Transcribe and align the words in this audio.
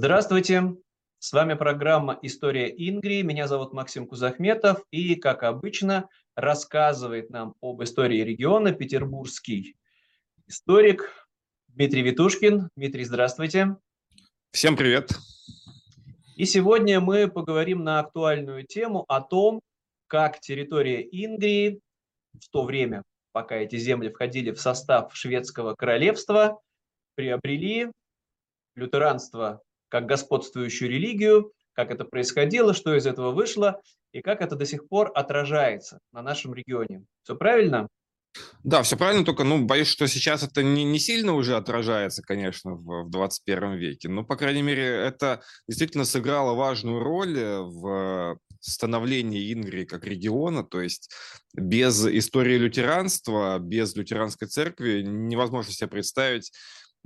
Здравствуйте! 0.00 0.76
С 1.18 1.32
вами 1.32 1.54
программа 1.54 2.20
«История 2.22 2.68
Ингрии». 2.68 3.22
Меня 3.22 3.48
зовут 3.48 3.72
Максим 3.72 4.06
Кузахметов. 4.06 4.84
И, 4.92 5.16
как 5.16 5.42
обычно, 5.42 6.08
рассказывает 6.36 7.30
нам 7.30 7.56
об 7.60 7.82
истории 7.82 8.20
региона 8.20 8.70
петербургский 8.70 9.76
историк 10.46 11.26
Дмитрий 11.66 12.02
Витушкин. 12.02 12.70
Дмитрий, 12.76 13.02
здравствуйте. 13.02 13.76
Всем 14.52 14.76
привет. 14.76 15.18
И 16.36 16.44
сегодня 16.44 17.00
мы 17.00 17.26
поговорим 17.26 17.82
на 17.82 17.98
актуальную 17.98 18.64
тему 18.64 19.04
о 19.08 19.20
том, 19.20 19.60
как 20.06 20.38
территория 20.38 21.02
Ингрии 21.02 21.80
в 22.40 22.48
то 22.50 22.62
время, 22.62 23.02
пока 23.32 23.56
эти 23.56 23.74
земли 23.74 24.10
входили 24.10 24.52
в 24.52 24.60
состав 24.60 25.12
шведского 25.16 25.74
королевства, 25.74 26.60
приобрели 27.16 27.90
лютеранство 28.76 29.60
как 29.88 30.06
господствующую 30.06 30.90
религию, 30.90 31.52
как 31.72 31.90
это 31.90 32.04
происходило, 32.04 32.74
что 32.74 32.96
из 32.96 33.06
этого 33.06 33.32
вышло 33.32 33.80
и 34.12 34.20
как 34.20 34.40
это 34.40 34.56
до 34.56 34.66
сих 34.66 34.88
пор 34.88 35.12
отражается 35.14 36.00
на 36.12 36.22
нашем 36.22 36.54
регионе. 36.54 37.04
Все 37.22 37.36
правильно? 37.36 37.88
Да, 38.62 38.82
все 38.82 38.96
правильно, 38.96 39.24
только, 39.24 39.44
ну, 39.44 39.64
боюсь, 39.64 39.88
что 39.88 40.06
сейчас 40.06 40.42
это 40.42 40.62
не, 40.62 40.84
не 40.84 40.98
сильно 40.98 41.34
уже 41.34 41.56
отражается, 41.56 42.22
конечно, 42.22 42.72
в, 42.74 43.04
в 43.04 43.10
21 43.10 43.74
веке. 43.74 44.08
Но, 44.08 44.24
по 44.24 44.36
крайней 44.36 44.62
мере, 44.62 44.84
это 44.84 45.42
действительно 45.66 46.04
сыграло 46.04 46.54
важную 46.54 47.00
роль 47.00 47.36
в 47.38 48.38
становлении 48.60 49.52
Ингрии 49.52 49.84
как 49.84 50.04
региона. 50.04 50.64
То 50.64 50.80
есть 50.80 51.10
без 51.54 52.04
истории 52.06 52.58
лютеранства, 52.58 53.58
без 53.58 53.94
лютеранской 53.96 54.48
церкви 54.48 55.02
невозможно 55.02 55.72
себе 55.72 55.88
представить 55.88 56.52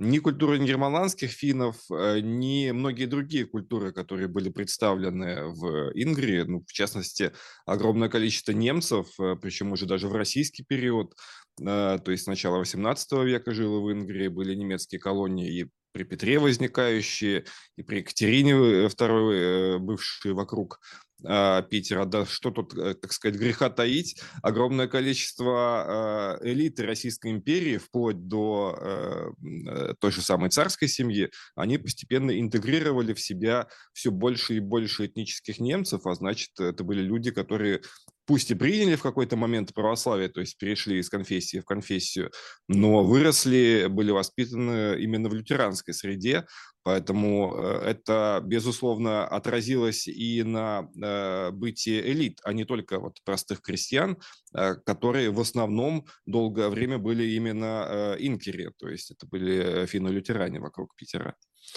ни 0.03 0.19
культура 0.19 0.57
германландских 0.57 1.31
финнов, 1.31 1.77
э, 1.91 2.19
ни 2.19 2.71
многие 2.71 3.05
другие 3.05 3.45
культуры, 3.45 3.91
которые 3.91 4.27
были 4.27 4.49
представлены 4.49 5.47
в 5.47 5.91
Ингрии, 5.95 6.43
ну, 6.43 6.63
в 6.67 6.71
частности, 6.71 7.31
огромное 7.65 8.09
количество 8.09 8.51
немцев, 8.51 9.07
э, 9.19 9.35
причем 9.41 9.71
уже 9.71 9.85
даже 9.85 10.07
в 10.07 10.15
российский 10.15 10.63
период, 10.63 11.13
э, 11.61 11.99
то 12.03 12.11
есть 12.11 12.23
с 12.23 12.27
начала 12.27 12.57
18 12.57 13.23
века 13.23 13.53
жило 13.53 13.79
в 13.79 13.91
Ингрии, 13.91 14.27
были 14.27 14.55
немецкие 14.55 14.99
колонии 14.99 15.61
и 15.61 15.69
при 15.91 16.03
Петре 16.03 16.39
возникающие, 16.39 17.45
и 17.77 17.83
при 17.83 17.97
Екатерине 17.97 18.53
II, 18.87 19.77
бывшие 19.77 20.33
вокруг 20.33 20.79
Питера, 21.23 22.05
да 22.05 22.25
что 22.25 22.51
тут, 22.51 22.77
э, 22.77 22.95
так 22.95 23.13
сказать, 23.13 23.39
греха 23.39 23.69
таить, 23.69 24.21
огромное 24.41 24.87
количество 24.87 26.39
э, 26.41 26.51
элиты 26.51 26.85
Российской 26.85 27.31
империи, 27.31 27.77
вплоть 27.77 28.27
до 28.27 28.77
э, 28.79 29.93
той 29.99 30.11
же 30.11 30.21
самой 30.21 30.49
царской 30.49 30.87
семьи, 30.87 31.29
они 31.55 31.77
постепенно 31.77 32.37
интегрировали 32.39 33.13
в 33.13 33.21
себя 33.21 33.67
все 33.93 34.11
больше 34.11 34.55
и 34.55 34.59
больше 34.59 35.05
этнических 35.05 35.59
немцев, 35.59 36.05
а 36.05 36.13
значит, 36.13 36.59
это 36.59 36.83
были 36.83 37.01
люди, 37.01 37.31
которые 37.31 37.81
пусть 38.25 38.51
и 38.51 38.55
приняли 38.55 38.95
в 38.95 39.01
какой-то 39.01 39.35
момент 39.35 39.73
православие, 39.73 40.29
то 40.29 40.39
есть 40.39 40.57
перешли 40.57 40.99
из 40.99 41.09
конфессии 41.09 41.59
в 41.59 41.65
конфессию, 41.65 42.31
но 42.67 43.03
выросли, 43.03 43.87
были 43.89 44.11
воспитаны 44.11 44.99
именно 44.99 45.29
в 45.29 45.33
лютеранской 45.33 45.93
среде, 45.93 46.45
поэтому 46.83 47.55
э, 47.55 47.89
это, 47.89 48.41
безусловно, 48.43 49.27
отразилось 49.27 50.07
и 50.07 50.43
на 50.43 50.89
э, 51.01 51.51
бытии 51.51 51.99
элит, 51.99 52.39
а 52.43 52.53
не 52.53 52.65
только 52.65 52.99
вот 52.99 53.17
простых 53.23 53.61
крестьян, 53.61 54.17
э, 54.55 54.75
которые 54.85 55.31
в 55.31 55.39
основном 55.39 56.05
долгое 56.25 56.69
время 56.69 56.97
были 56.97 57.23
именно 57.31 58.15
инкери, 58.19 58.71
то 58.77 58.87
есть 58.87 59.11
это 59.11 59.27
были 59.27 59.85
финно-лютеране 59.85 60.59
вокруг 60.59 60.95
Питера. 60.95 61.35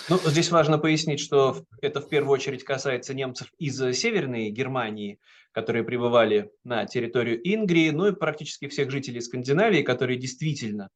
Ну, 0.09 0.19
здесь 0.25 0.51
важно 0.51 0.79
пояснить, 0.79 1.21
что 1.21 1.65
это 1.81 2.01
в 2.01 2.09
первую 2.09 2.33
очередь 2.33 2.65
касается 2.65 3.15
немцев 3.15 3.49
из 3.59 3.77
Северной 3.97 4.51
Германии, 4.51 5.21
которые 5.57 5.85
пребывали 5.85 6.53
на 6.65 6.85
территорию 6.85 7.41
Ингрии, 7.43 7.89
ну 7.89 8.09
и 8.09 8.15
практически 8.15 8.69
всех 8.69 8.91
жителей 8.91 9.23
Скандинавии, 9.23 9.81
которые 9.81 10.19
действительно 10.19 10.91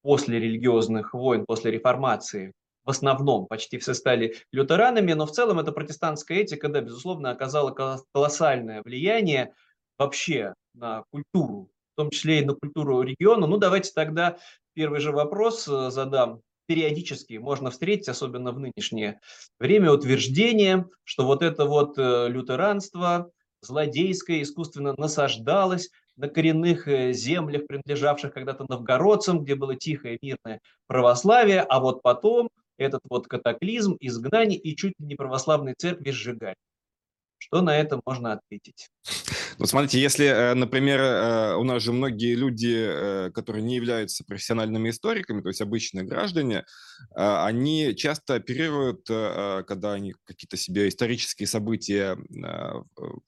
после 0.00 0.40
религиозных 0.40 1.12
войн, 1.12 1.44
после 1.44 1.70
реформации, 1.70 2.54
в 2.82 2.88
основном 2.88 3.46
почти 3.46 3.76
все 3.76 3.92
стали 3.92 4.36
лютеранами, 4.52 5.12
но 5.12 5.26
в 5.26 5.32
целом 5.32 5.58
эта 5.58 5.70
протестантская 5.70 6.38
этика, 6.38 6.70
да, 6.70 6.80
безусловно, 6.80 7.30
оказала 7.30 7.72
колоссальное 8.14 8.80
влияние 8.82 9.52
вообще 9.98 10.54
на 10.72 11.04
культуру, 11.10 11.68
в 11.92 11.96
том 11.96 12.08
числе 12.08 12.40
и 12.40 12.44
на 12.46 12.54
культуру 12.54 13.02
региона. 13.02 13.46
Ну, 13.46 13.58
давайте 13.58 13.92
тогда 13.94 14.38
первый 14.72 15.00
же 15.00 15.12
вопрос 15.12 15.68
э, 15.68 15.90
задам 15.90 16.40
периодически 16.64 17.34
можно 17.34 17.70
встретить, 17.70 18.08
особенно 18.08 18.52
в 18.52 18.58
нынешнее 18.58 19.20
время, 19.58 19.92
утверждение, 19.92 20.88
что 21.04 21.26
вот 21.26 21.42
это 21.42 21.66
вот 21.66 21.98
э, 21.98 22.28
лютеранство, 22.28 23.30
злодейское, 23.64 24.42
искусственно 24.42 24.94
насаждалось 24.96 25.90
на 26.16 26.28
коренных 26.28 26.86
э, 26.88 27.12
землях, 27.12 27.66
принадлежавших 27.66 28.32
когда-то 28.32 28.66
новгородцам, 28.68 29.42
где 29.42 29.54
было 29.54 29.74
тихое 29.74 30.18
мирное 30.22 30.60
православие, 30.86 31.60
а 31.60 31.80
вот 31.80 32.02
потом 32.02 32.48
этот 32.76 33.02
вот 33.08 33.26
катаклизм, 33.26 33.96
изгнание 34.00 34.58
и 34.58 34.76
чуть 34.76 34.94
ли 34.98 35.06
не 35.06 35.14
православной 35.14 35.74
церкви 35.76 36.10
сжигали. 36.10 36.56
Что 37.46 37.60
на 37.60 37.76
это 37.76 38.00
можно 38.06 38.32
ответить? 38.32 38.88
Ну, 39.58 39.66
смотрите, 39.66 40.00
если, 40.00 40.26
э, 40.26 40.54
например, 40.54 41.00
э, 41.00 41.56
у 41.56 41.64
нас 41.64 41.82
же 41.82 41.92
многие 41.92 42.34
люди, 42.34 42.74
э, 42.74 43.30
которые 43.32 43.62
не 43.62 43.76
являются 43.76 44.24
профессиональными 44.24 44.88
историками, 44.88 45.42
то 45.42 45.48
есть 45.48 45.60
обычные 45.60 46.04
граждане, 46.04 46.64
они 47.14 47.94
часто 47.96 48.34
оперируют, 48.34 49.06
когда 49.06 49.92
они 49.92 50.14
какие-то 50.24 50.56
себе 50.56 50.88
исторические 50.88 51.46
события 51.46 52.16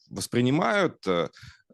воспринимают, 0.09 1.05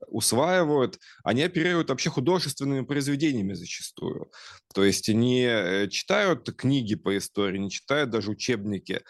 усваивают, 0.08 0.98
они 1.22 1.42
оперируют 1.42 1.90
вообще 1.90 2.10
художественными 2.10 2.84
произведениями 2.84 3.52
зачастую. 3.52 4.30
То 4.74 4.84
есть 4.84 5.08
не 5.08 5.88
читают 5.88 6.50
книги 6.56 6.94
по 6.94 7.16
истории, 7.16 7.58
не 7.58 7.70
читают 7.70 8.10
даже 8.10 8.30
учебники, 8.30 9.02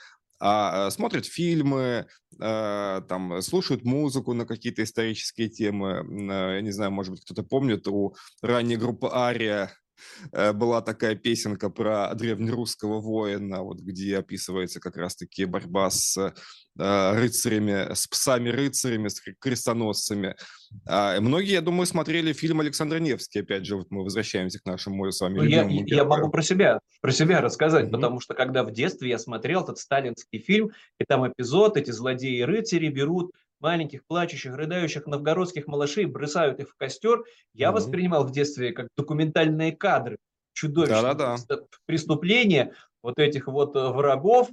а 0.45 0.91
смотрят 0.91 1.25
фильмы, 1.25 2.07
а, 2.41 3.03
там 3.03 3.41
слушают 3.43 3.85
музыку 3.85 4.35
на 4.35 4.45
какие-то 4.45 4.83
исторические 4.83 5.49
темы. 5.49 6.05
Я 6.55 6.61
не 6.61 6.73
знаю, 6.73 6.91
может 6.91 7.13
быть, 7.13 7.25
кто-то 7.25 7.45
помнит, 7.45 7.87
у 7.87 8.17
ранней 8.43 8.77
группы 8.77 9.09
«Ария» 9.13 9.67
э, 9.67 9.82
была 10.33 10.83
такая 10.83 11.15
песенка 11.15 11.71
про 11.71 12.15
древнерусского 12.15 13.01
воина, 13.01 13.63
вот 13.63 13.81
где 13.81 14.19
описывается 14.19 14.81
как 14.81 14.97
раз-таки 14.97 15.45
борьба 15.45 15.91
с 15.91 16.33
Э, 16.79 17.13
рыцарями, 17.15 17.93
с 17.93 18.07
псами-рыцарями, 18.07 19.09
с 19.09 19.21
крестоносцами. 19.39 20.35
А, 20.87 21.21
многие, 21.21 21.53
я 21.53 21.61
думаю, 21.61 21.87
смотрели 21.87 22.33
фильм 22.33 22.61
Александра 22.61 22.97
Невский, 22.97 23.41
опять 23.41 23.67
же, 23.67 23.77
вот 23.77 23.89
мы 23.91 24.05
возвращаемся 24.05 24.59
к 24.59 24.65
нашему 24.65 25.13
с 25.13 25.21
вами 25.21 25.41
ну, 25.41 25.43
я, 25.43 25.69
я 25.69 26.05
могу 26.05 26.31
про 26.31 26.41
себя, 26.41 26.81
про 27.03 27.13
себя 27.13 27.43
рассказать, 27.43 27.89
mm-hmm. 27.89 27.91
потому 27.91 28.21
что 28.21 28.33
когда 28.33 28.65
в 28.65 28.73
детстве 28.73 29.11
я 29.11 29.19
смотрел 29.19 29.65
этот 29.65 29.77
сталинский 29.77 30.39
фильм, 30.39 30.71
и 30.99 31.05
там 31.05 31.31
эпизод, 31.31 31.77
эти 31.77 31.91
злодеи-рыцари 31.91 32.89
берут 32.89 33.33
маленьких, 33.63 34.05
плачущих, 34.05 34.55
рыдающих 34.55 35.07
новгородских 35.07 35.67
малышей, 35.67 36.05
бросают 36.05 36.61
их 36.61 36.71
в 36.71 36.77
костер, 36.77 37.25
я 37.55 37.69
mm-hmm. 37.69 37.73
воспринимал 37.73 38.25
в 38.25 38.33
детстве 38.33 38.73
как 38.73 38.89
документальные 38.97 39.73
кадры, 39.73 40.19
чудовищные 40.53 41.15
Да-да-да. 41.15 41.63
преступления 41.87 42.75
вот 43.03 43.19
этих 43.19 43.47
вот 43.47 43.75
э, 43.77 43.89
врагов, 43.89 44.51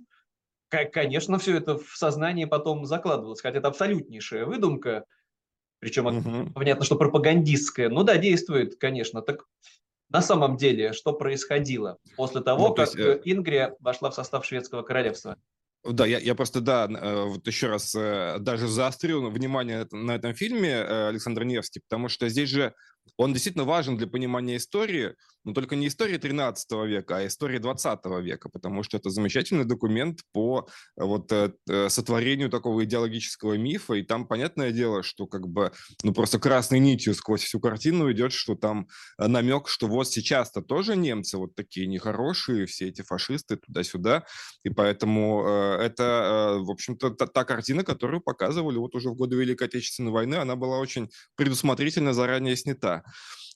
конечно, 0.69 1.39
все 1.39 1.57
это 1.57 1.77
в 1.77 1.95
сознании 1.95 2.45
потом 2.45 2.85
закладывалось, 2.85 3.41
хотя 3.41 3.57
это 3.57 3.67
абсолютнейшая 3.67 4.45
выдумка, 4.45 5.05
причем 5.79 6.05
угу. 6.05 6.51
понятно, 6.53 6.85
что 6.85 6.95
пропагандистская. 6.95 7.89
Ну 7.89 8.03
да, 8.03 8.17
действует, 8.17 8.75
конечно. 8.75 9.21
Так 9.21 9.45
на 10.09 10.21
самом 10.21 10.57
деле, 10.57 10.93
что 10.93 11.13
происходило 11.13 11.97
после 12.15 12.41
того, 12.41 12.69
ну, 12.69 12.73
как 12.73 12.87
есть, 12.87 12.99
э... 12.99 13.21
Ингрия 13.25 13.75
вошла 13.79 14.09
в 14.09 14.15
состав 14.15 14.45
шведского 14.45 14.81
королевства? 14.81 15.37
Да, 15.83 16.05
я, 16.05 16.19
я 16.19 16.35
просто, 16.35 16.59
да, 16.59 16.87
э, 16.89 17.23
вот 17.25 17.47
еще 17.47 17.67
раз 17.67 17.95
э, 17.95 18.37
даже 18.39 18.67
заострил 18.67 19.29
внимание 19.29 19.87
на 19.91 20.15
этом 20.15 20.33
фильме 20.33 20.71
э, 20.71 21.07
Александр 21.07 21.45
Невский, 21.45 21.79
потому 21.79 22.09
что 22.09 22.27
здесь 22.27 22.49
же 22.49 22.73
он 23.17 23.33
действительно 23.33 23.65
важен 23.65 23.97
для 23.97 24.07
понимания 24.07 24.57
истории, 24.57 25.15
но 25.43 25.53
только 25.53 25.75
не 25.75 25.87
истории 25.87 26.17
13 26.17 26.71
века, 26.85 27.17
а 27.17 27.27
истории 27.27 27.57
20 27.57 28.05
века, 28.21 28.49
потому 28.49 28.83
что 28.83 28.97
это 28.97 29.09
замечательный 29.09 29.65
документ 29.65 30.19
по 30.31 30.67
э, 30.97 31.03
вот 31.03 31.31
э, 31.31 31.53
э, 31.69 31.89
сотворению 31.89 32.49
такого 32.49 32.83
идеологического 32.83 33.57
мифа, 33.57 33.93
и 33.93 34.03
там 34.03 34.27
понятное 34.27 34.71
дело, 34.71 35.01
что 35.03 35.27
как 35.27 35.47
бы, 35.47 35.71
ну 36.03 36.13
просто 36.13 36.39
красной 36.39 36.79
нитью 36.79 37.13
сквозь 37.13 37.43
всю 37.43 37.59
картину 37.59 38.11
идет, 38.11 38.33
что 38.33 38.55
там 38.55 38.87
намек, 39.17 39.67
что 39.67 39.87
вот 39.87 40.09
сейчас-то 40.09 40.61
тоже 40.61 40.95
немцы 40.95 41.37
вот 41.37 41.55
такие 41.55 41.87
нехорошие, 41.87 42.65
все 42.65 42.89
эти 42.89 43.01
фашисты 43.01 43.57
туда-сюда, 43.57 44.25
и 44.63 44.69
поэтому 44.69 45.47
это, 45.79 46.57
в 46.59 46.71
общем-то, 46.71 47.11
та, 47.11 47.27
та 47.27 47.43
картина, 47.43 47.83
которую 47.83 48.21
показывали 48.21 48.77
вот 48.77 48.95
уже 48.95 49.09
в 49.09 49.15
годы 49.15 49.35
Великой 49.35 49.67
Отечественной 49.67 50.11
войны, 50.11 50.35
она 50.35 50.55
была 50.55 50.79
очень 50.79 51.09
предусмотрительно 51.35 52.13
заранее 52.13 52.55
снята. 52.55 52.98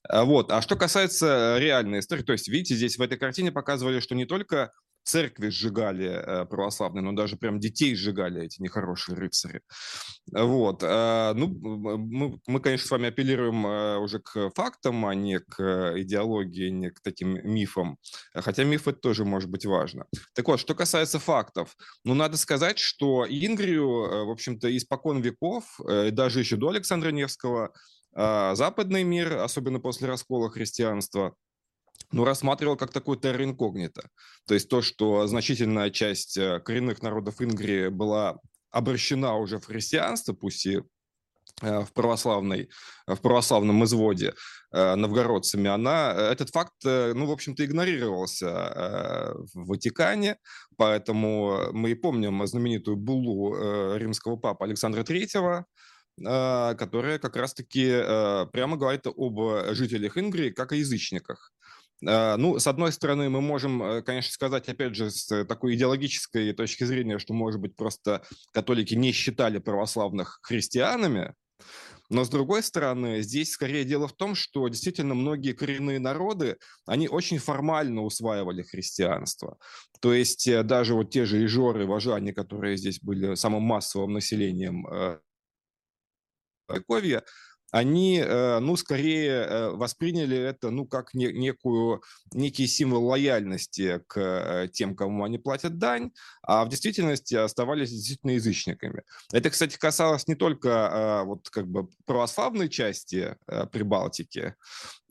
А, 0.09 0.25
вот. 0.25 0.51
А 0.51 0.61
что 0.61 0.75
касается 0.75 1.57
реальной 1.59 1.99
истории, 1.99 2.23
то 2.23 2.33
есть, 2.33 2.47
видите, 2.47 2.75
здесь 2.75 2.97
в 2.97 3.01
этой 3.01 3.17
картине 3.17 3.51
показывали, 3.51 3.99
что 3.99 4.15
не 4.15 4.25
только 4.25 4.71
церкви 5.03 5.49
сжигали 5.49 6.07
э, 6.07 6.45
православные, 6.45 7.03
но 7.03 7.11
даже 7.11 7.35
прям 7.35 7.59
детей 7.59 7.95
сжигали 7.95 8.43
эти 8.45 8.61
нехорошие 8.61 9.17
рыцари. 9.17 9.61
Вот. 10.31 10.81
Э, 10.81 11.33
ну, 11.35 11.47
мы, 11.47 12.39
мы, 12.47 12.59
конечно, 12.59 12.87
с 12.87 12.91
вами 12.91 13.09
апеллируем 13.09 13.65
э, 13.65 13.97
уже 13.97 14.19
к 14.19 14.51
фактам, 14.55 15.05
а 15.05 15.13
не 15.13 15.39
к 15.39 15.93
идеологии, 15.97 16.69
не 16.69 16.89
к 16.89 17.01
таким 17.01 17.39
мифам. 17.43 17.97
Хотя 18.33 18.63
миф 18.63 18.87
это 18.87 18.99
тоже 18.99 19.25
может 19.25 19.49
быть 19.49 19.65
важно. 19.65 20.05
Так 20.33 20.47
вот, 20.47 20.59
что 20.59 20.73
касается 20.73 21.19
фактов, 21.19 21.75
ну, 22.03 22.13
надо 22.13 22.37
сказать, 22.37 22.79
что 22.79 23.25
Ингрию, 23.27 24.25
в 24.25 24.31
общем-то, 24.31 24.75
испокон 24.75 25.21
веков, 25.21 25.79
даже 26.11 26.39
еще 26.39 26.55
до 26.55 26.69
Александра 26.69 27.09
Невского, 27.11 27.73
западный 28.15 29.03
мир, 29.03 29.37
особенно 29.37 29.79
после 29.79 30.07
раскола 30.07 30.49
христианства, 30.49 31.35
ну, 32.13 32.23
рассматривал 32.25 32.77
как 32.77 32.91
такой 32.91 33.17
терра 33.17 33.43
инкогнито. 33.43 34.09
То 34.47 34.53
есть 34.53 34.69
то, 34.69 34.81
что 34.81 35.25
значительная 35.27 35.89
часть 35.89 36.37
э, 36.37 36.59
коренных 36.59 37.01
народов 37.01 37.41
Ингрии 37.41 37.87
была 37.89 38.39
обращена 38.71 39.35
уже 39.35 39.57
в 39.57 39.65
христианство, 39.65 40.33
пусть 40.33 40.65
и 40.65 40.83
э, 41.61 41.79
в, 41.81 41.91
православной, 41.93 42.69
в 43.07 43.15
православном 43.15 43.83
изводе 43.83 44.35
э, 44.71 44.95
новгородцами, 44.95 45.69
она, 45.69 46.13
этот 46.13 46.51
факт, 46.51 46.75
ну, 46.83 47.25
в 47.25 47.31
общем-то, 47.31 47.65
игнорировался 47.65 49.33
в 49.53 49.65
Ватикане, 49.67 50.37
поэтому 50.77 51.71
мы 51.71 51.91
и 51.91 51.95
помним 51.95 52.45
знаменитую 52.45 52.97
буллу 52.97 53.95
римского 53.95 54.35
папы 54.35 54.65
Александра 54.65 55.01
III, 55.01 55.63
которая 56.17 57.17
как 57.17 57.35
раз-таки 57.35 57.87
прямо 58.51 58.77
говорит 58.77 59.07
об 59.07 59.73
жителях 59.73 60.17
Ингрии 60.17 60.51
как 60.51 60.71
о 60.71 60.75
язычниках. 60.75 61.53
А, 62.05 62.37
ну, 62.37 62.59
с 62.59 62.67
одной 62.67 62.91
стороны, 62.91 63.29
мы 63.29 63.41
можем, 63.41 63.81
э, 63.81 64.01
конечно, 64.01 64.31
сказать, 64.31 64.67
опять 64.67 64.95
же, 64.95 65.09
с 65.11 65.45
такой 65.45 65.75
идеологической 65.75 66.53
точки 66.53 66.83
зрения, 66.83 67.19
что, 67.19 67.33
может 67.33 67.61
быть, 67.61 67.75
просто 67.75 68.23
католики 68.51 68.93
не 68.93 69.11
считали 69.11 69.59
православных 69.59 70.39
христианами, 70.41 71.33
но, 72.09 72.25
с 72.25 72.29
другой 72.29 72.61
стороны, 72.61 73.21
здесь 73.21 73.51
скорее 73.51 73.85
дело 73.85 74.07
в 74.07 74.13
том, 74.13 74.35
что 74.35 74.67
действительно 74.67 75.13
многие 75.15 75.53
коренные 75.53 75.99
народы, 75.99 76.57
они 76.85 77.07
очень 77.07 77.39
формально 77.39 78.01
усваивали 78.01 78.61
христианство. 78.63 79.57
То 80.01 80.13
есть 80.13 80.47
э, 80.47 80.63
даже 80.63 80.95
вот 80.95 81.09
те 81.11 81.25
же 81.25 81.43
ижоры, 81.43 81.85
вожане, 81.85 82.33
которые 82.33 82.77
здесь 82.77 82.99
были 82.99 83.35
самым 83.35 83.63
массовым 83.63 84.13
населением 84.13 84.85
Вековья, 86.73 87.23
они, 87.73 88.19
э, 88.19 88.59
ну, 88.59 88.75
скорее 88.75 89.31
э, 89.31 89.69
восприняли 89.71 90.37
это, 90.37 90.69
ну, 90.69 90.85
как 90.85 91.15
некую, 91.15 92.03
некий 92.31 92.67
символ 92.67 93.07
лояльности 93.07 93.99
к 94.05 94.19
э, 94.19 94.67
тем, 94.71 94.95
кому 94.95 95.23
они 95.23 95.39
платят 95.39 95.79
дань, 95.79 96.11
а 96.43 96.65
в 96.65 96.69
действительности 96.69 97.33
оставались 97.33 97.89
действительно 97.89 98.31
язычниками. 98.31 99.01
Это, 99.31 99.49
кстати, 99.49 99.75
касалось 99.75 100.27
не 100.27 100.35
только 100.35 101.23
вот 101.25 101.49
как 101.49 101.67
бы 101.67 101.87
православной 102.05 102.69
части 102.69 103.35
Прибалтики, 103.71 104.53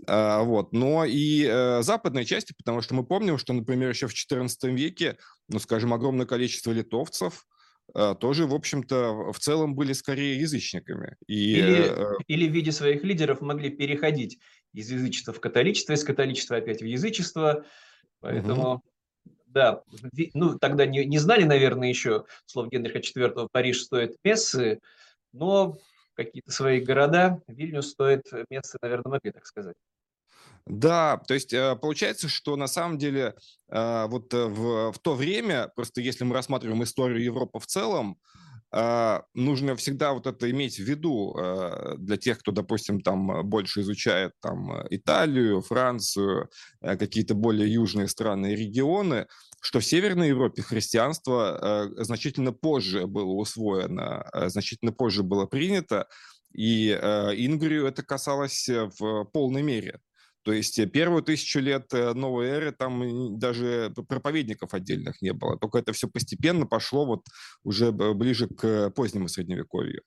вот, 0.06 0.72
но 0.72 1.04
и 1.04 1.78
западной 1.80 2.24
части, 2.24 2.54
потому 2.56 2.80
что 2.80 2.94
мы 2.94 3.04
помним, 3.04 3.38
что, 3.38 3.52
например, 3.52 3.88
еще 3.88 4.06
в 4.06 4.14
XIV 4.14 4.48
веке, 4.70 5.18
ну, 5.48 5.58
скажем, 5.58 5.92
огромное 5.92 6.26
количество 6.26 6.70
литовцев, 6.70 7.44
тоже, 7.92 8.46
в 8.46 8.54
общем-то, 8.54 9.32
в 9.32 9.38
целом 9.38 9.74
были 9.74 9.92
скорее 9.92 10.38
язычниками. 10.38 11.16
И, 11.26 11.58
или, 11.58 12.14
э, 12.14 12.16
или 12.26 12.48
в 12.48 12.52
виде 12.52 12.72
своих 12.72 13.04
лидеров 13.04 13.40
могли 13.40 13.70
переходить 13.70 14.38
из 14.72 14.90
язычества 14.90 15.32
в 15.32 15.40
католичество, 15.40 15.92
из 15.92 16.04
католичества 16.04 16.56
опять 16.56 16.80
в 16.80 16.86
язычество. 16.86 17.64
Поэтому, 18.20 18.74
угу. 18.74 18.82
да, 19.46 19.82
ну 20.34 20.58
тогда 20.58 20.86
не, 20.86 21.04
не 21.04 21.18
знали, 21.18 21.44
наверное, 21.44 21.88
еще 21.88 22.24
слов 22.46 22.68
Генриха 22.70 22.98
IV 22.98 23.48
Париж 23.52 23.82
стоит 23.82 24.16
мессы, 24.24 24.80
но 25.32 25.76
какие-то 26.14 26.50
свои 26.50 26.80
города, 26.80 27.42
Вильнюс 27.46 27.90
стоит 27.90 28.24
мессы, 28.48 28.78
наверное, 28.80 29.10
могли 29.12 29.32
так 29.32 29.46
сказать. 29.46 29.76
Да, 30.66 31.20
то 31.26 31.34
есть 31.34 31.52
э, 31.52 31.76
получается, 31.76 32.28
что 32.28 32.56
на 32.56 32.68
самом 32.68 32.98
деле 32.98 33.34
э, 33.70 34.06
вот 34.08 34.32
э, 34.32 34.46
в, 34.46 34.92
в 34.92 34.98
то 35.00 35.14
время, 35.14 35.68
просто 35.74 36.00
если 36.00 36.24
мы 36.24 36.34
рассматриваем 36.34 36.82
историю 36.84 37.22
Европы 37.22 37.58
в 37.58 37.66
целом, 37.66 38.18
нужно 39.34 39.76
всегда 39.76 40.14
вот 40.14 40.26
это 40.26 40.50
иметь 40.50 40.76
в 40.76 40.82
виду 40.82 41.36
для 41.98 42.16
тех, 42.16 42.38
кто, 42.38 42.52
допустим, 42.52 43.02
там 43.02 43.46
больше 43.46 43.82
изучает 43.82 44.32
там 44.40 44.86
Италию, 44.88 45.60
Францию, 45.60 46.48
какие-то 46.80 47.34
более 47.34 47.70
южные 47.70 48.08
страны 48.08 48.54
и 48.54 48.56
регионы, 48.56 49.26
что 49.60 49.80
в 49.80 49.84
Северной 49.84 50.28
Европе 50.28 50.62
христианство 50.62 51.90
значительно 51.98 52.52
позже 52.54 53.06
было 53.06 53.32
усвоено, 53.32 54.26
значительно 54.46 54.92
позже 54.92 55.22
было 55.22 55.44
принято, 55.44 56.06
и 56.54 56.92
Ингрию 56.92 57.84
это 57.84 58.02
касалось 58.02 58.70
в 58.70 59.24
полной 59.34 59.60
мере. 59.60 60.00
То 60.42 60.52
есть 60.52 60.78
э, 60.78 60.86
первую 60.86 61.22
тысячу 61.22 61.60
лет 61.60 61.92
э, 61.94 62.12
новой 62.14 62.48
эры 62.48 62.72
там 62.72 63.38
даже 63.38 63.92
проповедников 64.08 64.74
отдельных 64.74 65.22
не 65.22 65.32
было. 65.32 65.56
Только 65.56 65.78
это 65.78 65.92
все 65.92 66.08
постепенно 66.08 66.66
пошло 66.66 67.06
вот 67.06 67.24
уже 67.62 67.92
ближе 67.92 68.48
к 68.48 68.90
позднему 68.90 69.28
средневековью. 69.28 70.02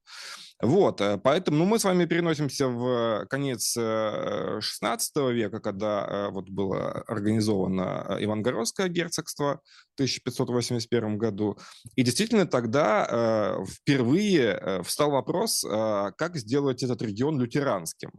Вот, 0.62 1.02
э, 1.02 1.18
поэтому 1.18 1.60
ну, 1.60 1.66
мы 1.66 1.80
с 1.80 1.86
вами 1.86 2.06
переносимся 2.06 2.68
в 2.68 3.26
конец 3.30 3.78
XVI 3.78 5.34
века, 5.34 5.60
когда 5.60 6.30
вот 6.32 6.50
было 6.50 6.92
организовано 7.08 8.18
Ивангородское 8.20 8.88
герцогство 8.90 9.62
в 9.92 9.94
1581 9.96 11.18
году. 11.18 11.58
И 11.96 12.04
действительно 12.04 12.46
тогда 12.46 13.64
впервые 13.68 14.82
встал 14.84 15.12
вопрос, 15.12 15.64
как 15.64 16.36
сделать 16.36 16.84
этот 16.84 17.02
регион 17.02 17.40
лютеранским. 17.40 18.12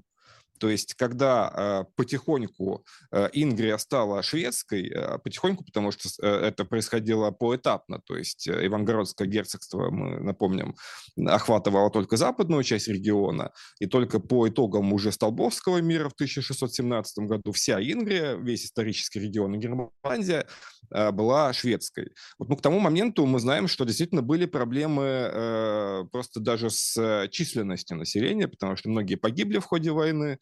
То 0.58 0.68
есть, 0.68 0.94
когда 0.94 1.52
э, 1.54 1.84
потихоньку 1.96 2.84
э, 3.12 3.28
Ингрия 3.32 3.78
стала 3.78 4.22
шведской, 4.22 4.88
э, 4.88 5.18
потихоньку, 5.18 5.64
потому 5.64 5.92
что 5.92 6.08
э, 6.22 6.26
это 6.26 6.64
происходило 6.64 7.30
поэтапно, 7.30 8.00
то 8.04 8.16
есть 8.16 8.48
э, 8.48 8.66
Ивангородское 8.66 9.28
герцогство, 9.28 9.90
мы 9.90 10.20
напомним, 10.20 10.76
охватывало 11.16 11.90
только 11.90 12.16
западную 12.16 12.62
часть 12.62 12.88
региона, 12.88 13.52
и 13.80 13.86
только 13.86 14.20
по 14.20 14.48
итогам 14.48 14.92
уже 14.92 15.12
Столбовского 15.12 15.78
мира 15.78 16.08
в 16.08 16.14
1617 16.14 17.18
году 17.26 17.52
вся 17.52 17.80
Ингрия, 17.80 18.36
весь 18.36 18.64
исторический 18.64 19.20
регион 19.20 19.54
э, 19.54 20.46
была 20.90 21.52
шведской. 21.52 22.10
Вот, 22.38 22.48
ну, 22.48 22.56
к 22.56 22.62
тому 22.62 22.78
моменту 22.80 23.26
мы 23.26 23.40
знаем, 23.40 23.68
что 23.68 23.84
действительно 23.84 24.22
были 24.22 24.46
проблемы 24.46 25.02
э, 25.04 26.04
просто 26.12 26.40
даже 26.40 26.70
с 26.70 27.28
численностью 27.30 27.96
населения, 27.96 28.48
потому 28.48 28.76
что 28.76 28.88
многие 28.88 29.16
погибли 29.16 29.58
в 29.58 29.64
ходе 29.64 29.90
войны, 29.90 30.38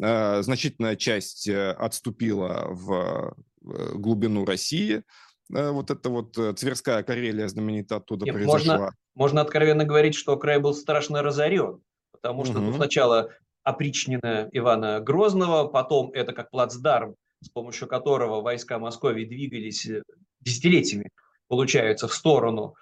Э, 0.00 0.42
значительная 0.42 0.96
часть 0.96 1.48
э, 1.48 1.72
отступила 1.72 2.66
в 2.70 3.34
э, 3.64 3.94
глубину 3.94 4.44
России. 4.44 5.02
Вот 5.50 5.90
это 5.90 6.10
вот 6.10 6.32
Тверская 6.56 7.02
Карелия 7.02 7.48
знаменитая 7.48 8.00
оттуда 8.00 8.26
Нет, 8.26 8.34
произошла. 8.34 8.74
Можно, 8.74 8.92
можно 9.14 9.40
откровенно 9.40 9.84
говорить, 9.86 10.14
что 10.14 10.36
край 10.36 10.58
был 10.58 10.74
страшно 10.74 11.22
разорен, 11.22 11.80
потому 12.12 12.44
что 12.44 12.58
угу. 12.58 12.66
ну, 12.66 12.74
сначала 12.74 13.30
опричнина 13.62 14.50
Ивана 14.52 15.00
Грозного, 15.00 15.66
потом 15.66 16.10
это 16.12 16.34
как 16.34 16.50
плацдарм, 16.50 17.16
с 17.40 17.48
помощью 17.48 17.88
которого 17.88 18.40
войска 18.40 18.78
Московии 18.78 19.24
двигались 19.24 19.88
десятилетиями, 20.40 21.10
получается, 21.48 22.08
в 22.08 22.14
сторону 22.14 22.74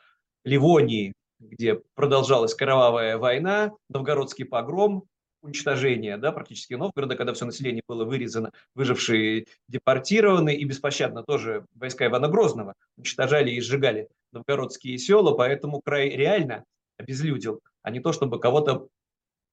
Ливонии, 0.45 1.13
где 1.39 1.81
продолжалась 1.95 2.55
кровавая 2.55 3.19
война, 3.19 3.73
новгородский 3.89 4.45
погром, 4.45 5.05
уничтожения 5.43 6.17
да, 6.17 6.33
практически 6.33 6.75
Новгорода, 6.75 7.17
когда 7.17 7.33
все 7.33 7.45
население 7.45 7.83
было 7.87 8.05
вырезано, 8.05 8.53
выжившие 8.75 9.47
депортированы, 9.69 10.55
и 10.55 10.65
беспощадно 10.65 11.23
тоже 11.23 11.67
войска 11.75 12.07
Ивана 12.07 12.29
Грозного 12.29 12.75
уничтожали 12.97 13.51
и 13.53 13.61
сжигали 13.61 14.09
новгородские 14.33 14.99
села, 14.99 15.33
поэтому 15.35 15.81
край 15.81 16.11
реально 16.11 16.65
обезлюдил, 16.99 17.61
а 17.83 17.91
не 17.91 18.01
то, 18.01 18.13
чтобы 18.13 18.41
кого-то 18.41 18.89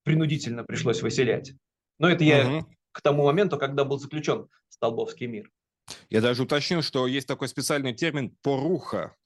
принудительно 0.02 0.64
пришлось 0.64 1.02
выселять. 1.02 1.52
Но 1.98 2.08
это 2.08 2.24
я 2.24 2.46
угу. 2.46 2.66
к 2.92 3.00
тому 3.00 3.24
моменту, 3.24 3.56
когда 3.58 3.84
был 3.84 3.98
заключен 3.98 4.48
Столбовский 4.84 5.26
мир. 5.26 5.50
Я 6.10 6.20
даже 6.20 6.42
уточнил, 6.42 6.82
что 6.82 7.06
есть 7.06 7.26
такой 7.26 7.48
специальный 7.48 7.94
термин 7.94 8.36
«поруха», 8.42 9.16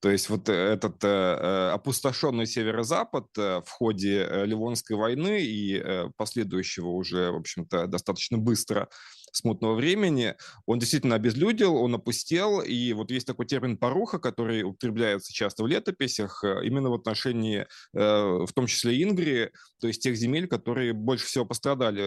то 0.00 0.10
есть 0.10 0.30
вот 0.30 0.48
этот 0.48 1.04
э, 1.04 1.08
э 1.08 1.70
опустошенный 1.72 2.46
северо-запад 2.46 3.26
э, 3.36 3.60
в 3.64 3.68
ходе 3.70 4.26
э, 4.26 4.46
Ливонской 4.46 4.96
войны 4.96 5.42
и 5.42 5.76
э, 5.76 6.08
последующего 6.16 6.88
уже, 6.88 7.30
в 7.30 7.36
общем-то, 7.36 7.86
достаточно 7.86 8.38
быстро 8.38 8.88
смутного 9.32 9.74
времени, 9.74 10.34
он 10.66 10.78
действительно 10.78 11.16
обезлюдил, 11.16 11.76
он 11.76 11.94
опустел, 11.94 12.60
и 12.60 12.92
вот 12.92 13.10
есть 13.10 13.26
такой 13.26 13.46
термин 13.46 13.76
«поруха», 13.76 14.18
который 14.18 14.62
употребляется 14.62 15.32
часто 15.32 15.62
в 15.62 15.66
летописях, 15.66 16.44
э, 16.44 16.64
именно 16.64 16.90
в 16.90 16.94
отношении, 16.94 17.66
в 17.92 18.48
том 18.54 18.66
числе 18.66 19.02
Ингрии, 19.02 19.50
то 19.80 19.86
есть 19.86 20.02
тех 20.02 20.16
земель, 20.16 20.46
которые 20.46 20.92
больше 20.92 21.26
всего 21.26 21.44
пострадали 21.44 22.02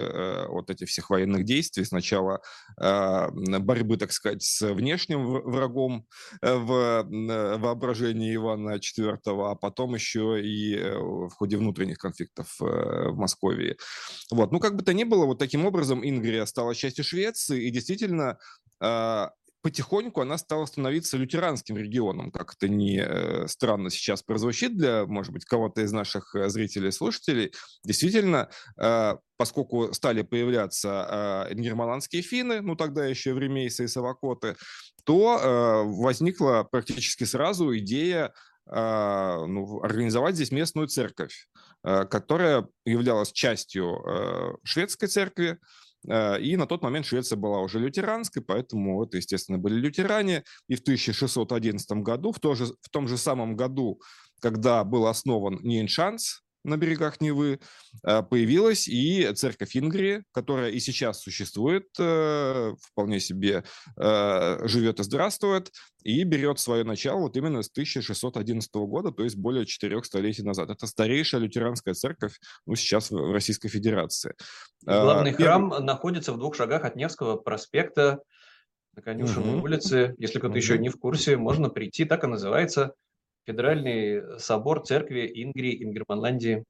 от 0.48 0.70
этих 0.70 0.88
всех 0.90 1.10
военных 1.10 1.44
действий. 1.44 1.86
Сначала 1.86 2.42
борьбы, 2.78 3.98
так 3.98 4.12
сказать, 4.12 4.44
с 4.44 4.74
внешним 4.74 5.26
врагом 5.26 6.06
в 6.42 7.08
воображении 7.58 8.36
Ивана 8.36 8.76
IV, 8.78 9.18
а 9.26 9.56
потом 9.56 9.96
еще 9.96 10.42
и 10.44 10.76
в 10.78 11.30
ходе 11.32 11.58
внутренних 11.58 11.98
конфликтов 11.98 12.56
в 12.60 13.16
Москве. 13.16 13.78
Вот. 14.32 14.52
Ну, 14.52 14.60
как 14.60 14.76
бы 14.76 14.84
то 14.84 14.94
ни 14.94 15.04
было, 15.04 15.26
вот 15.26 15.40
таким 15.40 15.66
образом 15.66 16.08
Ингрия 16.08 16.46
стала 16.46 16.76
частью 16.76 17.04
Швеции, 17.14 17.68
и 17.68 17.70
действительно 17.70 18.40
а, 18.80 19.32
потихоньку 19.62 20.22
она 20.22 20.38
стала 20.38 20.66
становиться 20.66 21.16
лютеранским 21.16 21.78
регионом, 21.78 22.32
как 22.32 22.54
это 22.56 22.68
не 22.68 23.00
э, 23.00 23.48
странно 23.48 23.90
сейчас 23.90 24.24
прозвучит 24.24 24.76
для, 24.76 25.06
может 25.06 25.32
быть, 25.32 25.46
кого-то 25.46 25.82
из 25.82 25.92
наших 25.94 26.36
э, 26.36 26.50
зрителей 26.50 26.90
и 26.90 26.92
слушателей. 26.92 27.54
Действительно, 27.84 28.50
а, 28.78 29.20
поскольку 29.38 29.94
стали 29.94 30.24
появляться 30.24 30.90
а, 30.90 31.54
германские 31.54 32.24
финны, 32.24 32.62
ну 32.62 32.76
тогда 32.76 33.06
еще 33.06 33.34
времейцы 33.34 33.86
и 33.86 33.88
совокоты, 33.88 34.56
то 35.06 35.84
возникла 35.86 36.66
практически 36.70 37.26
сразу 37.26 37.78
идея 37.78 38.34
ну, 38.66 39.82
организовать 39.84 40.36
здесь 40.36 40.52
местную 40.52 40.88
церковь. 40.88 41.50
Которая 41.82 42.70
являлась 42.86 43.34
частью 43.34 44.02
шведской 44.64 45.10
церкви, 45.10 45.60
и 46.06 46.56
на 46.58 46.66
тот 46.68 46.84
момент 46.84 47.06
Швеция 47.06 47.38
была 47.38 47.60
уже 47.62 47.80
лютеранской, 47.80 48.42
поэтому 48.42 49.04
это, 49.04 49.18
естественно, 49.18 49.58
были 49.58 49.76
лютеране. 49.76 50.44
И 50.68 50.76
в 50.76 50.82
1611 50.82 51.92
году, 52.04 52.32
в, 52.32 52.40
то 52.40 52.56
же, 52.56 52.66
в 52.66 52.90
том 52.90 53.08
же 53.08 53.18
самом 53.18 53.56
году, 53.56 54.02
когда 54.42 54.84
был 54.84 55.08
основан 55.08 55.60
Нейншанс, 55.64 56.43
на 56.64 56.78
берегах 56.78 57.22
Невы, 57.22 57.60
э, 58.04 58.24
появилась 58.24 58.88
и 58.88 59.32
церковь 59.34 59.76
Ингрии, 59.76 60.24
которая 60.32 60.72
и 60.72 60.80
сейчас 60.80 61.22
существует, 61.22 61.88
э, 62.00 62.74
вполне 62.82 63.20
себе 63.20 63.64
э, 63.98 64.68
живет 64.68 65.00
и 65.00 65.04
здравствует, 65.04 65.72
и 66.04 66.24
берет 66.24 66.60
свое 66.60 66.84
начало 66.84 67.22
вот 67.22 67.38
именно 67.38 67.62
с 67.62 67.70
1611 67.70 68.74
года, 68.74 69.12
то 69.12 69.24
есть 69.24 69.36
более 69.36 69.66
четырех 69.66 70.06
столетий 70.06 70.44
назад. 70.44 70.70
Это 70.70 70.88
старейшая 70.88 71.42
лютеранская 71.42 71.94
церковь 71.94 72.40
ну, 72.66 72.76
сейчас 72.76 73.12
в 73.12 73.32
Российской 73.32 73.70
Федерации. 73.70 74.34
Главный 74.86 75.34
храм 75.34 75.70
находится 75.70 76.34
в 76.34 76.38
двух 76.38 76.56
шагах 76.56 76.84
от 76.86 76.96
Невского 76.96 77.38
проспекта, 77.38 78.20
на 78.96 79.02
Конюшенной 79.02 79.56
угу. 79.56 79.64
улице. 79.64 80.14
Если 80.18 80.38
кто-то 80.38 80.52
угу. 80.52 80.58
еще 80.58 80.78
не 80.78 80.90
в 80.90 80.98
курсе, 80.98 81.36
можно 81.36 81.70
прийти, 81.70 82.06
так 82.06 82.24
и 82.24 82.28
называется 82.28 82.94
Федеральный 83.46 84.40
собор 84.40 84.84
церкви 84.84 85.30
Ингрии 85.34 85.84
Ингерманландии. 85.84 86.64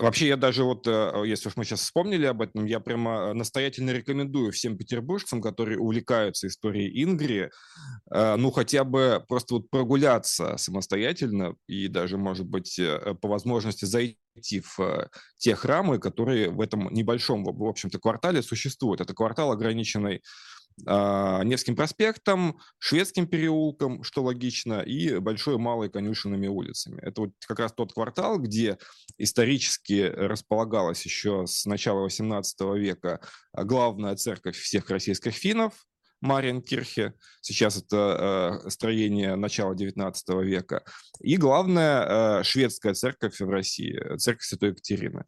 Вообще, 0.00 0.28
я 0.28 0.36
даже 0.38 0.64
вот, 0.64 0.86
э, 0.86 1.24
если 1.26 1.48
уж 1.48 1.56
мы 1.56 1.64
сейчас 1.64 1.80
вспомнили 1.80 2.24
об 2.24 2.40
этом, 2.40 2.64
я 2.64 2.80
прямо 2.80 3.34
настоятельно 3.34 3.90
рекомендую 3.90 4.50
всем 4.50 4.78
петербуржцам, 4.78 5.42
которые 5.42 5.78
увлекаются 5.78 6.46
историей 6.46 7.04
Ингрии, 7.04 7.50
э, 8.10 8.36
ну, 8.36 8.50
хотя 8.50 8.84
бы 8.84 9.22
просто 9.28 9.56
вот 9.56 9.68
прогуляться 9.68 10.56
самостоятельно 10.56 11.54
и 11.66 11.88
даже, 11.88 12.16
может 12.16 12.46
быть, 12.46 12.78
э, 12.78 13.14
по 13.20 13.28
возможности 13.28 13.84
зайти 13.84 14.62
в 14.62 15.10
те 15.36 15.54
храмы, 15.54 15.98
которые 15.98 16.50
в 16.50 16.62
этом 16.62 16.88
небольшом, 16.94 17.44
в 17.44 17.64
общем-то, 17.64 17.98
квартале 17.98 18.42
существуют. 18.42 19.02
Это 19.02 19.12
квартал, 19.12 19.52
ограниченный 19.52 20.22
Невским 20.78 21.76
проспектом, 21.76 22.58
Шведским 22.78 23.26
переулком, 23.26 24.02
что 24.02 24.22
логично, 24.22 24.80
и 24.80 25.18
Большой 25.18 25.58
Малой 25.58 25.90
Конюшенными 25.90 26.46
улицами. 26.46 26.98
Это 27.02 27.22
вот 27.22 27.30
как 27.46 27.58
раз 27.58 27.72
тот 27.72 27.92
квартал, 27.92 28.38
где 28.38 28.78
исторически 29.18 30.10
располагалась 30.14 31.04
еще 31.04 31.46
с 31.46 31.66
начала 31.66 32.06
XVIII 32.06 32.78
века 32.78 33.20
главная 33.52 34.16
церковь 34.16 34.56
всех 34.56 34.88
российских 34.90 35.34
финнов, 35.34 35.74
Маринкирхе. 36.20 37.14
Сейчас 37.40 37.78
это 37.78 38.60
э, 38.64 38.70
строение 38.70 39.36
начала 39.36 39.74
XIX 39.74 40.12
века. 40.44 40.82
И 41.20 41.36
главная 41.36 42.40
э, 42.40 42.44
шведская 42.44 42.94
церковь 42.94 43.40
в 43.40 43.48
России, 43.48 43.98
церковь 44.18 44.44
Святой 44.44 44.70
Екатерины. 44.70 45.24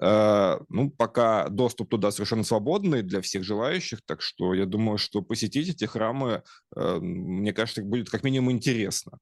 Э, 0.00 0.58
ну, 0.68 0.90
пока 0.90 1.48
доступ 1.48 1.90
туда 1.90 2.10
совершенно 2.10 2.44
свободный 2.44 3.02
для 3.02 3.20
всех 3.20 3.44
желающих, 3.44 4.00
так 4.06 4.22
что 4.22 4.54
я 4.54 4.64
думаю, 4.66 4.98
что 4.98 5.22
посетить 5.22 5.68
эти 5.68 5.84
храмы, 5.84 6.42
э, 6.74 6.98
мне 7.00 7.52
кажется, 7.52 7.82
будет 7.82 8.08
как 8.08 8.24
минимум 8.24 8.52
интересно. 8.52 9.18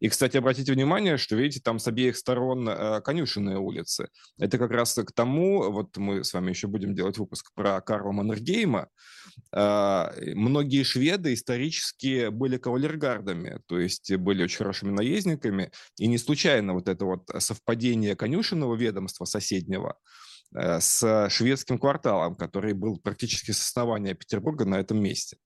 И, 0.00 0.08
кстати, 0.08 0.36
обратите 0.36 0.72
внимание, 0.72 1.18
что, 1.18 1.36
видите, 1.36 1.60
там 1.62 1.78
с 1.78 1.86
обеих 1.86 2.16
сторон 2.16 2.68
э, 2.68 3.00
конюшенные 3.02 3.58
улицы. 3.58 4.08
Это 4.38 4.58
как 4.58 4.70
раз 4.70 4.94
к 4.94 5.12
тому, 5.12 5.70
вот 5.70 5.96
мы 5.96 6.24
с 6.24 6.32
вами 6.32 6.50
еще 6.50 6.68
будем 6.68 6.94
делать 6.94 7.18
выпуск 7.18 7.50
про 7.54 7.80
Карла 7.80 8.12
Маннергейма, 8.12 8.88
многие 9.52 10.82
шведы 10.84 11.34
исторически 11.34 12.28
были 12.28 12.56
кавалергардами, 12.56 13.60
то 13.66 13.78
есть 13.78 14.14
были 14.16 14.44
очень 14.44 14.58
хорошими 14.58 14.90
наездниками, 14.90 15.70
и 15.98 16.06
не 16.06 16.18
случайно 16.18 16.74
вот 16.74 16.88
это 16.88 17.04
вот 17.04 17.30
совпадение 17.38 18.16
конюшенного 18.16 18.74
ведомства 18.74 19.24
соседнего 19.24 19.96
с 20.54 21.28
шведским 21.30 21.78
кварталом, 21.78 22.36
который 22.36 22.72
был 22.74 22.98
практически 22.98 23.50
с 23.50 23.60
основания 23.60 24.14
Петербурга 24.14 24.64
на 24.64 24.76
этом 24.76 25.02
месте. 25.02 25.36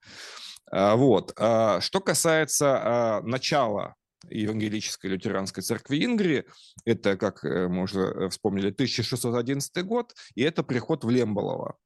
А, 0.71 0.97
вот. 0.97 1.33
А, 1.37 1.81
что 1.81 2.01
касается 2.01 2.81
а, 2.81 3.23
начала 3.23 3.95
Евангелической 4.29 5.11
лютеранской 5.11 5.63
церкви 5.63 6.05
Ингрии. 6.05 6.45
Это, 6.85 7.17
как 7.17 7.45
э, 7.45 7.69
мы 7.69 7.83
уже 7.83 8.01
э, 8.01 8.29
вспомнили, 8.31 8.71
1611 8.71 9.85
год, 9.85 10.13
и 10.35 10.43
это 10.43 10.63
приход 10.63 11.05
в 11.05 11.11
Лемболово 11.11 11.77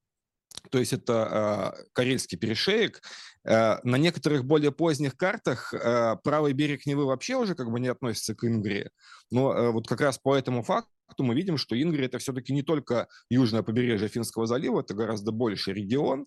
то 0.70 0.78
есть 0.78 0.92
это 0.92 1.74
э, 1.78 1.84
Карельский 1.92 2.38
перешеек. 2.38 3.02
Э, 3.44 3.78
на 3.82 3.96
некоторых 3.96 4.44
более 4.44 4.72
поздних 4.72 5.16
картах 5.16 5.74
э, 5.74 6.16
правый 6.22 6.52
берег 6.52 6.86
Невы 6.86 7.06
вообще 7.06 7.36
уже 7.36 7.54
как 7.54 7.70
бы 7.70 7.80
не 7.80 7.88
относится 7.88 8.34
к 8.34 8.44
Ингрии. 8.44 8.90
Но 9.30 9.52
э, 9.52 9.70
вот 9.70 9.88
как 9.88 10.00
раз 10.00 10.18
по 10.18 10.36
этому 10.36 10.62
факту 10.62 10.88
мы 11.18 11.34
видим, 11.34 11.58
что 11.58 11.80
Ингрия 11.80 12.06
это 12.06 12.18
все-таки 12.18 12.54
не 12.54 12.62
только 12.62 13.06
южное 13.28 13.62
побережье 13.62 14.08
Финского 14.08 14.46
залива, 14.46 14.80
это 14.80 14.94
гораздо 14.94 15.30
больший 15.30 15.74
регион. 15.74 16.26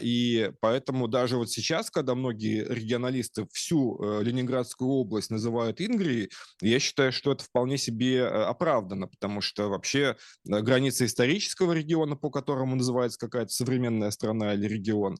И 0.00 0.50
поэтому 0.60 1.06
даже 1.06 1.36
вот 1.36 1.52
сейчас, 1.52 1.88
когда 1.92 2.16
многие 2.16 2.64
регионалисты 2.64 3.46
всю 3.52 4.20
Ленинградскую 4.22 4.90
область 4.90 5.30
называют 5.30 5.80
Ингрией, 5.80 6.30
я 6.60 6.80
считаю, 6.80 7.12
что 7.12 7.30
это 7.30 7.44
вполне 7.44 7.78
себе 7.78 8.26
оправдано, 8.26 9.06
потому 9.06 9.40
что 9.40 9.68
вообще 9.68 10.16
граница 10.44 11.06
исторического 11.06 11.72
региона, 11.72 12.16
по 12.16 12.28
которому 12.30 12.74
называется 12.74 13.20
какая-то 13.20 13.52
современная 13.52 14.10
страна 14.10 14.54
или 14.54 14.66
регион, 14.66 15.16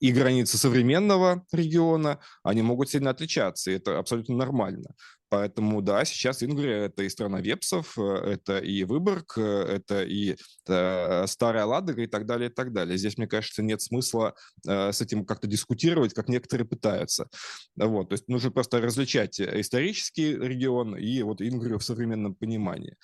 и 0.00 0.10
границы 0.36 0.58
современного 0.58 1.46
региона, 1.52 2.18
они 2.42 2.62
могут 2.62 2.90
сильно 2.90 3.10
отличаться, 3.10 3.70
и 3.70 3.74
это 3.74 3.98
абсолютно 3.98 4.36
нормально. 4.36 4.90
Поэтому, 5.28 5.82
да, 5.82 6.04
сейчас 6.04 6.42
Ингрия– 6.42 6.84
это 6.86 7.02
и 7.02 7.08
страна 7.08 7.40
вепсов, 7.40 7.98
э, 7.98 8.02
это 8.02 8.58
и 8.58 8.84
Выборг, 8.84 9.36
э, 9.36 9.42
это 9.42 10.04
и 10.04 10.36
э, 10.68 11.26
Старая 11.26 11.64
Ладога 11.64 12.02
и 12.02 12.06
так 12.06 12.26
далее, 12.26 12.48
и 12.48 12.52
так 12.52 12.72
далее. 12.72 12.96
Здесь, 12.96 13.18
мне 13.18 13.26
кажется, 13.26 13.62
нет 13.62 13.82
смысла 13.82 14.34
с 14.64 15.00
этим 15.00 15.24
как-то 15.24 15.46
дискутировать, 15.46 16.14
как 16.14 16.28
некоторые 16.28 16.66
пытаются. 16.66 17.28
Вот, 17.76 18.08
то 18.08 18.12
есть 18.14 18.28
нужно 18.28 18.50
просто 18.50 18.80
различать 18.80 19.40
исторический 19.40 20.36
регион 20.36 20.96
и 20.96 21.22
вот 21.22 21.40
Ингрию 21.40 21.78
в 21.78 21.84
современном 21.84 22.34
понимании. 22.34 22.96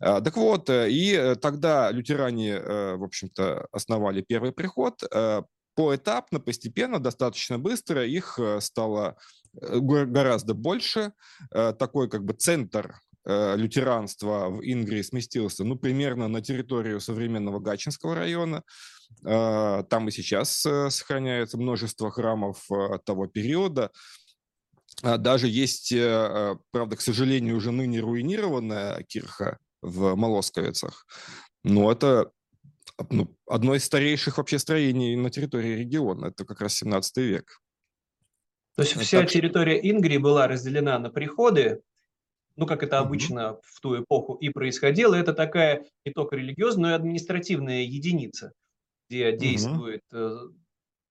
А, 0.00 0.20
так 0.20 0.36
вот, 0.36 0.68
и 0.70 1.34
тогда 1.40 1.90
лютеране, 1.90 2.58
в 2.58 3.04
общем-то, 3.04 3.68
основали 3.72 4.22
первый 4.26 4.52
приход, 4.52 5.02
поэтапно, 5.76 6.40
постепенно, 6.40 6.98
достаточно 6.98 7.58
быстро 7.58 8.04
их 8.04 8.40
стало 8.58 9.16
Э, 9.60 9.78
гораздо 9.80 10.54
больше. 10.54 11.12
Э, 11.52 11.72
такой 11.72 12.08
как 12.08 12.24
бы 12.24 12.34
центр 12.34 13.00
э, 13.24 13.56
лютеранства 13.56 14.48
в 14.48 14.60
Ингрии 14.62 15.02
сместился, 15.02 15.64
ну, 15.64 15.76
примерно 15.76 16.28
на 16.28 16.40
территорию 16.40 17.00
современного 17.00 17.60
Гачинского 17.60 18.14
района. 18.14 18.62
Там 19.22 20.08
и 20.08 20.10
сейчас 20.10 20.50
сохраняется 20.50 21.56
множество 21.58 22.10
храмов 22.10 22.66
того 23.04 23.28
периода. 23.28 23.92
Даже 25.00 25.46
есть, 25.46 25.94
правда, 26.72 26.96
к 26.96 27.00
сожалению, 27.00 27.56
уже 27.56 27.70
ныне 27.70 28.00
руинированная 28.00 29.04
кирха 29.04 29.58
в 29.80 30.16
Молосковицах. 30.16 31.06
Но 31.62 31.92
это 31.92 32.32
ну, 33.10 33.36
одно 33.46 33.74
из 33.74 33.84
старейших 33.84 34.38
вообще 34.38 34.58
строений 34.58 35.16
на 35.16 35.30
территории 35.30 35.76
региона. 35.76 36.26
Это 36.26 36.44
как 36.44 36.60
раз 36.60 36.74
17 36.76 37.16
век. 37.18 37.60
То 38.76 38.82
есть 38.82 38.96
вся 38.96 39.20
так 39.20 39.30
территория 39.30 39.78
Ингрии 39.90 40.18
была 40.18 40.46
разделена 40.46 40.98
на 40.98 41.10
приходы, 41.10 41.82
ну, 42.56 42.66
как 42.66 42.82
это 42.82 42.98
обычно 42.98 43.52
угу. 43.52 43.60
в 43.64 43.80
ту 43.80 44.02
эпоху 44.02 44.34
и 44.34 44.48
происходило. 44.50 45.14
Это 45.14 45.32
такая 45.32 45.86
не 46.04 46.12
только 46.12 46.36
религиозная, 46.36 46.90
но 46.90 46.90
и 46.90 46.96
административная 46.96 47.82
единица. 47.82 48.52
где 49.08 49.30
угу. 49.30 49.38
действует 49.38 50.02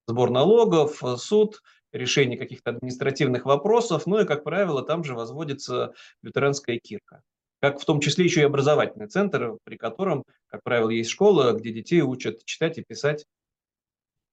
сбор 0.08 0.30
налогов, 0.30 1.02
суд, 1.18 1.62
решение 1.92 2.38
каких-то 2.38 2.72
административных 2.72 3.46
вопросов, 3.46 4.06
ну 4.06 4.20
и, 4.20 4.26
как 4.26 4.44
правило, 4.44 4.84
там 4.84 5.04
же 5.04 5.16
возводится 5.16 5.94
лютеранская 6.22 6.78
кирка. 6.78 7.22
Как 7.62 7.80
в 7.80 7.86
том 7.86 8.00
числе 8.00 8.26
еще 8.26 8.42
и 8.42 8.46
образовательный 8.46 9.08
центр, 9.08 9.58
при 9.64 9.78
котором, 9.78 10.24
как 10.48 10.62
правило, 10.64 10.90
есть 10.90 11.10
школа, 11.10 11.54
где 11.54 11.72
детей 11.72 12.02
учат 12.02 12.44
читать 12.46 12.78
и 12.78 12.84
писать 12.84 13.26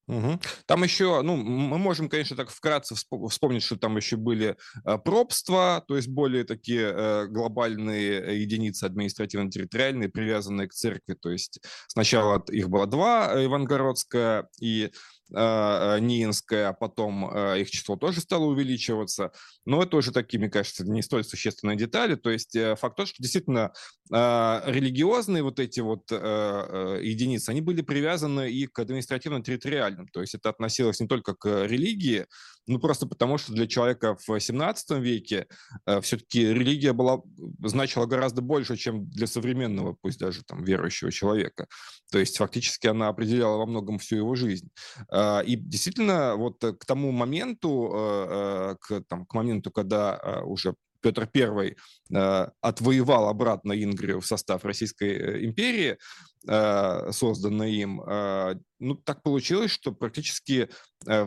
Угу. 0.08 0.40
Там 0.66 0.82
еще, 0.82 1.22
ну, 1.22 1.36
мы 1.36 1.78
можем, 1.78 2.08
конечно, 2.08 2.36
так 2.36 2.50
вкратце 2.50 2.94
вспомнить, 2.94 3.62
что 3.62 3.76
там 3.76 3.96
еще 3.96 4.16
были 4.16 4.56
э, 4.84 4.98
пробства, 4.98 5.84
то 5.86 5.96
есть 5.96 6.08
более 6.08 6.44
такие 6.44 6.92
э, 6.92 7.26
глобальные 7.28 8.40
единицы 8.42 8.84
административно-территориальные, 8.84 10.08
привязанные 10.08 10.68
к 10.68 10.74
церкви. 10.74 11.14
То 11.14 11.30
есть 11.30 11.60
сначала 11.86 12.42
их 12.50 12.68
было 12.68 12.86
два, 12.86 13.32
э, 13.32 13.44
Ивангородская 13.44 14.48
и 14.60 14.90
Ниинская, 15.32 16.68
а 16.68 16.72
потом 16.72 17.30
а, 17.32 17.54
их 17.56 17.70
число 17.70 17.96
тоже 17.96 18.20
стало 18.20 18.44
увеличиваться. 18.44 19.32
Но 19.64 19.82
это 19.82 19.96
уже 19.96 20.12
такие, 20.12 20.38
мне 20.38 20.50
кажется, 20.50 20.84
не 20.84 21.02
столь 21.02 21.24
существенные 21.24 21.76
детали. 21.76 22.14
То 22.14 22.30
есть 22.30 22.54
э, 22.56 22.76
факт 22.76 22.96
тот, 22.96 23.08
что 23.08 23.22
действительно 23.22 23.72
религиозные 24.10 25.42
вот 25.42 25.58
эти 25.58 25.80
вот 25.80 26.10
единицы, 26.10 27.48
они 27.48 27.62
были 27.62 27.80
привязаны 27.80 28.50
и 28.50 28.66
к 28.66 28.78
административно-территориальным. 28.78 30.08
То 30.08 30.20
есть 30.20 30.34
это 30.34 30.50
относилось 30.50 31.00
не 31.00 31.06
только 31.08 31.34
к 31.34 31.64
религии, 31.64 32.26
ну, 32.66 32.78
просто 32.78 33.06
потому, 33.06 33.38
что 33.38 33.52
для 33.52 33.66
человека 33.66 34.16
в 34.26 34.38
17 34.38 34.98
веке 34.98 35.46
э, 35.86 36.00
все-таки 36.00 36.52
религия 36.52 36.92
была, 36.92 37.20
значила 37.60 38.06
гораздо 38.06 38.42
больше, 38.42 38.76
чем 38.76 39.08
для 39.10 39.26
современного, 39.26 39.96
пусть 40.00 40.18
даже 40.18 40.44
там 40.44 40.62
верующего 40.62 41.10
человека. 41.10 41.66
То 42.10 42.18
есть 42.18 42.36
фактически 42.36 42.86
она 42.86 43.08
определяла 43.08 43.56
во 43.56 43.66
многом 43.66 43.98
всю 43.98 44.16
его 44.16 44.34
жизнь. 44.34 44.68
Э, 45.10 45.42
и 45.44 45.56
действительно, 45.56 46.36
вот 46.36 46.58
к 46.60 46.84
тому 46.84 47.10
моменту, 47.10 47.90
э, 47.94 48.26
э 48.30 48.76
к, 48.80 49.02
там, 49.08 49.26
к 49.26 49.34
моменту, 49.34 49.70
когда 49.70 50.18
э, 50.22 50.42
уже 50.42 50.74
Петр 51.02 51.28
I 51.34 51.76
э, 52.14 52.48
отвоевал 52.60 53.28
обратно 53.28 53.72
Ингрию 53.72 54.20
в 54.20 54.26
состав 54.26 54.64
Российской 54.64 55.10
э, 55.10 55.44
империи, 55.44 55.98
э, 56.46 57.12
созданной 57.12 57.74
им, 57.74 58.02
ну, 58.78 58.94
так 58.96 59.22
получилось, 59.22 59.70
что 59.70 59.92
практически 59.92 60.68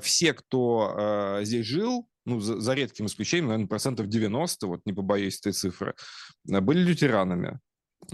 все, 0.01 0.33
кто 0.33 1.39
здесь 1.41 1.65
жил, 1.65 2.09
ну, 2.25 2.39
за, 2.41 2.59
за 2.59 2.73
редким 2.73 3.05
исключением, 3.05 3.47
наверное, 3.47 3.67
процентов 3.67 4.07
90, 4.07 4.67
вот 4.67 4.81
не 4.85 4.93
побоюсь 4.93 5.39
этой 5.39 5.53
цифры, 5.53 5.95
были 6.43 6.79
лютеранами. 6.79 7.59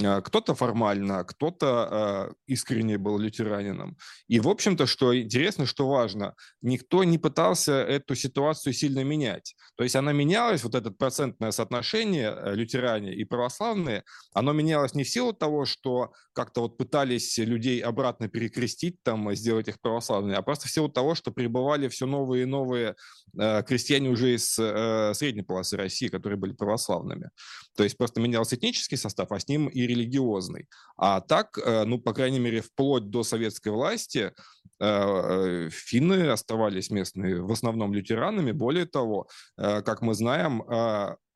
А, 0.03 0.21
кто-то 0.21 0.55
формально, 0.55 1.23
кто-то 1.23 2.29
э, 2.29 2.33
искренне 2.47 2.97
был 2.97 3.17
лютеранином. 3.17 3.97
И, 4.27 4.39
в 4.39 4.47
общем-то, 4.47 4.85
что 4.85 5.17
интересно, 5.17 5.65
что 5.65 5.87
важно, 5.87 6.35
никто 6.61 7.03
не 7.03 7.17
пытался 7.17 7.73
эту 7.73 8.15
ситуацию 8.15 8.73
сильно 8.73 9.03
менять. 9.03 9.55
То 9.75 9.83
есть 9.83 9.95
она 9.95 10.13
менялась, 10.13 10.63
вот 10.63 10.75
это 10.75 10.91
процентное 10.91 11.51
соотношение 11.51 12.33
э, 12.33 12.55
лютеране 12.55 13.13
и 13.13 13.25
православные, 13.25 14.03
оно 14.33 14.53
менялось 14.53 14.93
не 14.93 15.03
в 15.03 15.09
силу 15.09 15.33
того, 15.33 15.65
что 15.65 16.11
как-то 16.33 16.61
вот 16.61 16.77
пытались 16.77 17.37
людей 17.37 17.81
обратно 17.81 18.29
перекрестить, 18.29 19.03
там, 19.03 19.33
сделать 19.35 19.67
их 19.67 19.81
православными, 19.81 20.35
а 20.35 20.41
просто 20.41 20.67
в 20.67 20.71
силу 20.71 20.89
того, 20.89 21.15
что 21.15 21.31
прибывали 21.31 21.89
все 21.89 22.05
новые 22.05 22.43
и 22.43 22.45
новые 22.45 22.95
э, 23.37 23.63
крестьяне 23.63 24.09
уже 24.09 24.35
из 24.35 24.57
э, 24.57 25.13
средней 25.13 25.43
полосы 25.43 25.75
России, 25.75 26.07
которые 26.07 26.37
были 26.37 26.53
православными. 26.53 27.29
То 27.75 27.83
есть 27.83 27.97
просто 27.97 28.21
менялся 28.21 28.55
этнический 28.55 28.97
состав, 28.97 29.31
а 29.31 29.39
с 29.39 29.47
ним 29.47 29.69
и 29.71 29.87
религиозный. 29.87 30.67
А 30.97 31.21
так, 31.21 31.57
э, 31.57 31.83
ну, 31.85 31.99
по 31.99 32.13
крайней 32.13 32.39
мере, 32.39 32.61
вплоть 32.61 33.09
до 33.09 33.23
советской 33.23 33.69
власти 33.69 34.19
э, 34.19 34.31
э, 34.79 35.69
финны 35.71 36.29
оставались 36.29 36.91
местные 36.91 37.41
в 37.41 37.51
основном 37.51 37.93
лютеранами. 37.93 38.51
Более 38.51 38.85
того, 38.85 39.27
как 39.57 40.01
мы 40.01 40.13
знаем, 40.13 40.63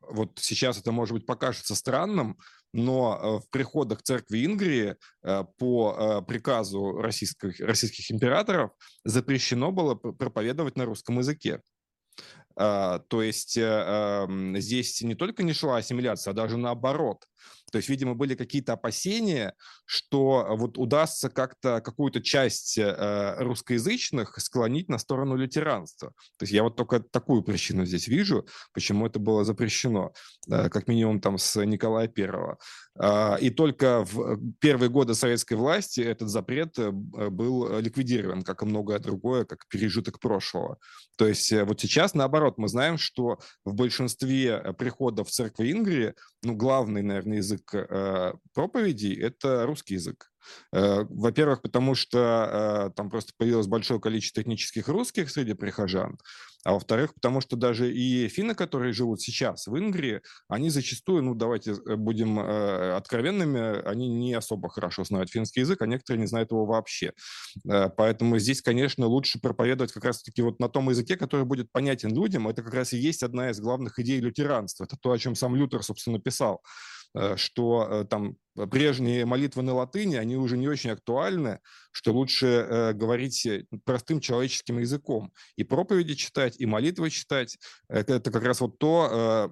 вот 0.01 0.37
сейчас 0.39 0.79
это, 0.79 0.91
может 0.91 1.13
быть, 1.13 1.25
покажется 1.25 1.73
странным, 1.73 2.37
но 2.73 3.39
в 3.39 3.49
приходах 3.49 4.03
церкви 4.03 4.45
Ингрии 4.45 4.95
по 5.57 6.23
приказу 6.27 6.97
российских, 7.01 7.59
российских 7.59 8.11
императоров 8.11 8.71
запрещено 9.03 9.71
было 9.71 9.95
проповедовать 9.95 10.77
на 10.77 10.85
русском 10.85 11.17
языке. 11.17 11.61
А, 12.57 12.99
то 12.99 13.21
есть 13.21 13.57
э, 13.57 14.27
здесь 14.55 15.01
не 15.01 15.15
только 15.15 15.43
не 15.43 15.53
шла 15.53 15.77
ассимиляция, 15.77 16.31
а 16.31 16.35
даже 16.35 16.57
наоборот. 16.57 17.25
То 17.71 17.77
есть, 17.77 17.89
видимо, 17.89 18.13
были 18.13 18.35
какие-то 18.35 18.73
опасения, 18.73 19.53
что 19.85 20.47
вот 20.51 20.77
удастся 20.77 21.29
как-то 21.29 21.81
какую-то 21.81 22.21
часть 22.21 22.77
э, 22.77 23.35
русскоязычных 23.39 24.39
склонить 24.39 24.87
на 24.87 24.97
сторону 24.97 25.35
лютеранства. 25.35 26.09
То 26.37 26.43
есть 26.43 26.53
я 26.53 26.63
вот 26.63 26.75
только 26.75 26.99
такую 26.99 27.43
причину 27.43 27.85
здесь 27.85 28.07
вижу, 28.07 28.47
почему 28.73 29.07
это 29.07 29.19
было 29.19 29.43
запрещено, 29.43 30.13
э, 30.49 30.69
как 30.69 30.87
минимум 30.87 31.19
там 31.19 31.37
с 31.37 31.63
Николая 31.65 32.07
Первого. 32.07 32.59
А, 32.97 33.35
и 33.41 33.49
только 33.49 34.05
в 34.05 34.39
первые 34.59 34.89
годы 34.89 35.15
советской 35.15 35.55
власти 35.55 36.01
этот 36.01 36.29
запрет 36.29 36.77
был 36.77 37.79
ликвидирован, 37.79 38.43
как 38.43 38.61
и 38.61 38.65
многое 38.65 38.99
другое, 38.99 39.43
как 39.43 39.67
пережиток 39.67 40.19
прошлого. 40.19 40.77
То 41.17 41.27
есть 41.27 41.51
вот 41.51 41.81
сейчас, 41.81 42.13
наоборот, 42.13 42.44
мы 42.57 42.67
знаем, 42.67 42.97
что 42.97 43.39
в 43.63 43.73
большинстве 43.73 44.73
приходов 44.77 45.27
в 45.27 45.31
церкви 45.31 45.71
Ингрии, 45.71 46.13
ну, 46.43 46.55
главный, 46.55 47.01
наверное, 47.01 47.37
язык 47.37 47.73
э, 47.73 48.33
проповедей– 48.53 49.19
это 49.21 49.65
русский 49.65 49.95
язык. 49.95 50.31
Э, 50.73 51.03
во-первых, 51.09 51.61
потому 51.61 51.95
что 51.95 52.89
э, 52.89 52.95
там 52.95 53.09
просто 53.09 53.33
появилось 53.37 53.67
большое 53.67 53.99
количество 53.99 54.41
этнических 54.41 54.87
русских 54.87 55.29
среди 55.29 55.53
прихожан, 55.53 56.17
а 56.63 56.73
во-вторых, 56.73 57.13
потому 57.13 57.41
что 57.41 57.55
даже 57.55 57.93
и 57.93 58.27
финны, 58.27 58.55
которые 58.55 58.93
живут 58.93 59.21
сейчас 59.21 59.67
в 59.67 59.77
Ингрии, 59.77 60.21
они 60.47 60.69
зачастую, 60.69 61.23
ну 61.23 61.35
давайте 61.35 61.71
э, 61.71 61.95
будем 61.95 62.39
откровенными, 62.39 63.81
они 63.87 64.09
не 64.09 64.33
особо 64.33 64.69
хорошо 64.69 65.03
знают 65.03 65.29
финский 65.29 65.61
язык, 65.61 65.81
а 65.81 65.87
некоторые 65.87 66.21
не 66.21 66.27
знают 66.27 66.51
его 66.51 66.65
вообще. 66.65 67.13
Поэтому 67.97 68.39
здесь, 68.39 68.61
конечно, 68.61 69.05
лучше 69.07 69.39
проповедовать 69.39 69.91
как 69.91 70.05
раз-таки 70.05 70.41
вот 70.41 70.59
на 70.59 70.69
том 70.69 70.89
языке, 70.89 71.15
который 71.17 71.45
будет 71.45 71.71
понятен 71.71 72.13
людям. 72.13 72.47
Это 72.47 72.63
как 72.63 72.73
раз 72.73 72.93
и 72.93 72.97
есть 72.97 73.23
одна 73.23 73.51
из 73.51 73.59
главных 73.59 73.99
идей 73.99 74.19
лютеранства. 74.19 74.85
Это 74.85 74.97
то, 74.99 75.11
о 75.11 75.17
чем 75.17 75.35
сам 75.35 75.55
Лютер, 75.55 75.83
собственно, 75.83 76.19
писал 76.19 76.61
что 77.37 78.05
там 78.09 78.37
прежние 78.69 79.25
молитвы 79.25 79.63
на 79.63 79.73
латыни, 79.73 80.15
они 80.15 80.37
уже 80.37 80.57
не 80.57 80.67
очень 80.67 80.91
актуальны, 80.91 81.59
что 81.91 82.13
лучше 82.13 82.47
э, 82.47 82.93
говорить 82.93 83.45
э, 83.45 83.65
простым 83.83 84.19
человеческим 84.19 84.79
языком. 84.79 85.33
И 85.57 85.63
проповеди 85.63 86.15
читать, 86.15 86.55
и 86.57 86.65
молитвы 86.65 87.09
читать. 87.09 87.57
Это, 87.89 88.19
как 88.19 88.43
раз 88.43 88.61
вот 88.61 88.79
то, 88.79 89.09
э, 89.11 89.49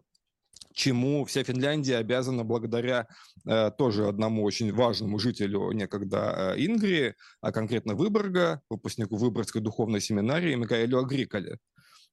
чему 0.73 1.25
вся 1.25 1.43
Финляндия 1.43 1.97
обязана 1.97 2.43
благодаря 2.43 3.07
э, 3.45 3.71
тоже 3.77 4.07
одному 4.07 4.43
очень 4.43 4.73
важному 4.73 5.19
жителю 5.19 5.71
некогда 5.71 6.53
э, 6.55 6.65
Ингрии, 6.65 7.15
а 7.41 7.51
конкретно 7.51 7.95
Выборга, 7.95 8.61
выпускнику 8.69 9.17
Выборгской 9.17 9.61
духовной 9.61 9.99
семинарии 9.99 10.55
Микаэлю 10.55 10.99
Агриколе 10.99 11.59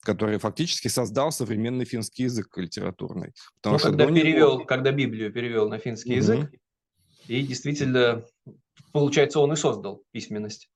который 0.02 0.38
фактически 0.38 0.88
создал 0.88 1.32
современный 1.32 1.84
финский 1.84 2.24
язык 2.24 2.56
литературный. 2.56 3.32
Потому 3.56 3.74
ну, 3.74 3.78
что 3.78 3.88
когда 3.88 4.06
перевел, 4.06 4.54
него... 4.56 4.64
когда 4.64 4.92
Библию 4.92 5.32
перевел 5.32 5.68
на 5.68 5.78
финский 5.78 6.12
угу. 6.12 6.18
язык, 6.18 6.50
и 7.28 7.42
действительно, 7.42 8.24
получается, 8.92 9.40
он 9.40 9.52
и 9.52 9.56
создал 9.56 10.02
письменность. 10.10 10.68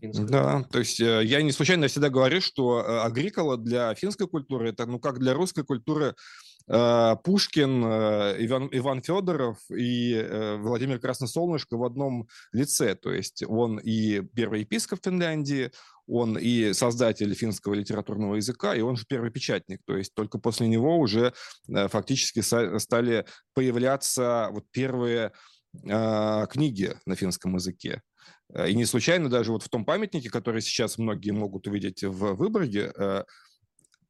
Финскую. 0.00 0.28
Да, 0.28 0.62
то 0.70 0.78
есть 0.78 1.00
э, 1.00 1.24
я 1.24 1.40
не 1.42 1.52
случайно 1.52 1.88
всегда 1.88 2.10
говорю, 2.10 2.40
что 2.40 2.80
э, 2.80 3.00
агрикола 3.00 3.56
для 3.56 3.94
финской 3.94 4.28
культуры 4.28 4.68
это, 4.68 4.84
ну, 4.84 4.98
как 4.98 5.18
для 5.18 5.32
русской 5.32 5.64
культуры 5.64 6.14
э, 6.68 7.16
Пушкин, 7.24 7.82
Иван, 7.82 8.68
Иван 8.72 9.02
Федоров 9.02 9.58
и 9.70 10.58
Владимир 10.58 10.98
Красносолнышко 10.98 11.76
в 11.78 11.84
одном 11.84 12.28
лице. 12.52 12.94
То 12.94 13.10
есть 13.10 13.42
он 13.46 13.78
и 13.78 14.20
первый 14.34 14.60
епископ 14.60 15.00
Финляндии, 15.02 15.70
он 16.06 16.38
и 16.38 16.72
создатель 16.72 17.34
финского 17.34 17.74
литературного 17.74 18.36
языка, 18.36 18.74
и 18.74 18.80
он 18.80 18.96
же 18.96 19.04
первый 19.08 19.30
печатник. 19.30 19.80
То 19.84 19.96
есть 19.96 20.14
только 20.14 20.38
после 20.38 20.68
него 20.68 20.98
уже 20.98 21.32
фактически 21.66 22.40
стали 22.40 23.26
появляться 23.54 24.48
вот 24.52 24.64
первые 24.70 25.32
э, 25.84 26.46
книги 26.50 26.94
на 27.06 27.16
финском 27.16 27.54
языке. 27.54 28.02
Э, 28.52 28.68
и 28.68 28.74
не 28.74 28.84
случайно 28.84 29.28
даже 29.28 29.52
вот 29.52 29.62
в 29.62 29.68
том 29.68 29.84
памятнике, 29.84 30.30
который 30.30 30.62
сейчас 30.62 30.98
многие 30.98 31.32
могут 31.32 31.66
увидеть 31.66 32.04
в 32.04 32.34
Выборге, 32.34 32.92
э, 32.96 33.24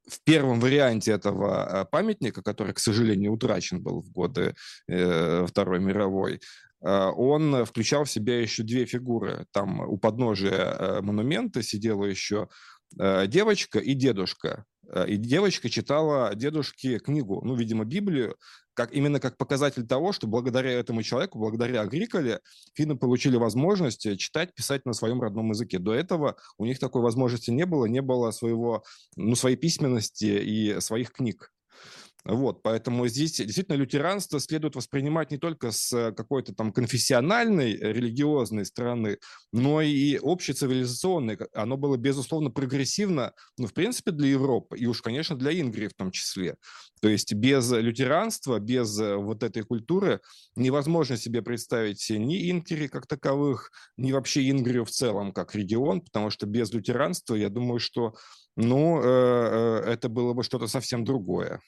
в 0.07 0.23
первом 0.23 0.61
варианте 0.61 1.11
этого 1.11 1.81
э, 1.81 1.85
памятника, 1.85 2.41
который, 2.41 2.73
к 2.73 2.79
сожалению, 2.79 3.33
утрачен 3.33 3.81
был 3.81 4.01
в 4.01 4.11
годы 4.11 4.55
Второй 4.87 5.79
мировой, 5.79 6.39
он 6.81 7.65
включал 7.65 8.03
в 8.03 8.09
себя 8.09 8.39
еще 8.39 8.63
две 8.63 8.85
фигуры. 8.85 9.45
Там 9.51 9.79
у 9.79 9.97
подножия 9.97 11.01
монумента 11.01 11.63
сидела 11.63 12.05
еще 12.05 12.49
девочка 12.95 13.79
и 13.79 13.93
дедушка 13.93 14.65
и 15.07 15.17
девочка 15.17 15.69
читала 15.69 16.33
дедушке 16.33 16.99
книгу, 16.99 17.41
ну, 17.43 17.55
видимо, 17.55 17.83
Библию, 17.83 18.37
как, 18.73 18.93
именно 18.93 19.19
как 19.19 19.37
показатель 19.37 19.85
того, 19.85 20.13
что 20.13 20.27
благодаря 20.27 20.71
этому 20.71 21.03
человеку, 21.03 21.39
благодаря 21.39 21.81
Агриколе, 21.81 22.39
финны 22.73 22.95
получили 22.95 23.35
возможность 23.35 24.17
читать, 24.17 24.53
писать 24.53 24.85
на 24.85 24.93
своем 24.93 25.21
родном 25.21 25.49
языке. 25.49 25.79
До 25.79 25.93
этого 25.93 26.37
у 26.57 26.65
них 26.65 26.79
такой 26.79 27.01
возможности 27.01 27.51
не 27.51 27.65
было, 27.65 27.85
не 27.85 28.01
было 28.01 28.31
своего, 28.31 28.83
ну, 29.15 29.35
своей 29.35 29.57
письменности 29.57 30.25
и 30.25 30.79
своих 30.79 31.11
книг. 31.11 31.51
Вот, 32.25 32.61
поэтому 32.61 33.07
здесь 33.07 33.37
действительно 33.37 33.77
лютеранство 33.77 34.39
следует 34.39 34.75
воспринимать 34.75 35.31
не 35.31 35.37
только 35.37 35.71
с 35.71 36.11
какой-то 36.11 36.53
там 36.53 36.73
конфессиональной, 36.73 37.77
религиозной 37.77 38.65
стороны, 38.65 39.19
но 39.53 39.81
и 39.81 40.19
общецивилизационной. 40.21 41.37
Оно 41.53 41.77
было, 41.77 41.95
безусловно, 41.95 42.49
прогрессивно, 42.49 43.33
ну, 43.57 43.67
в 43.67 43.73
принципе, 43.73 44.11
для 44.11 44.29
Европы, 44.29 44.77
и 44.77 44.85
уж, 44.87 45.01
конечно, 45.01 45.37
для 45.37 45.57
Ингрии 45.59 45.87
в 45.87 45.93
том 45.93 46.11
числе. 46.11 46.57
То 47.01 47.07
есть 47.07 47.33
без 47.33 47.71
лютеранства, 47.71 48.59
без 48.59 48.97
вот 48.99 49.43
этой 49.43 49.63
культуры 49.63 50.19
невозможно 50.55 51.15
себе 51.15 51.41
представить 51.41 52.09
ни 52.09 52.51
Ингрии 52.51 52.87
как 52.87 53.07
таковых, 53.07 53.71
ни 53.95 54.11
вообще 54.11 54.49
Ингрию 54.49 54.83
в 54.83 54.91
целом 54.91 55.31
как 55.31 55.55
регион, 55.55 56.01
потому 56.01 56.29
что 56.29 56.45
без 56.45 56.73
лютеранства, 56.73 57.35
я 57.35 57.49
думаю, 57.49 57.79
что 57.79 58.15
ну, 58.57 58.99
э, 58.99 59.05
э, 59.05 59.91
это 59.91 60.09
было 60.09 60.33
бы 60.33 60.43
что-то 60.43 60.67
совсем 60.67 61.05
другое. 61.05 61.61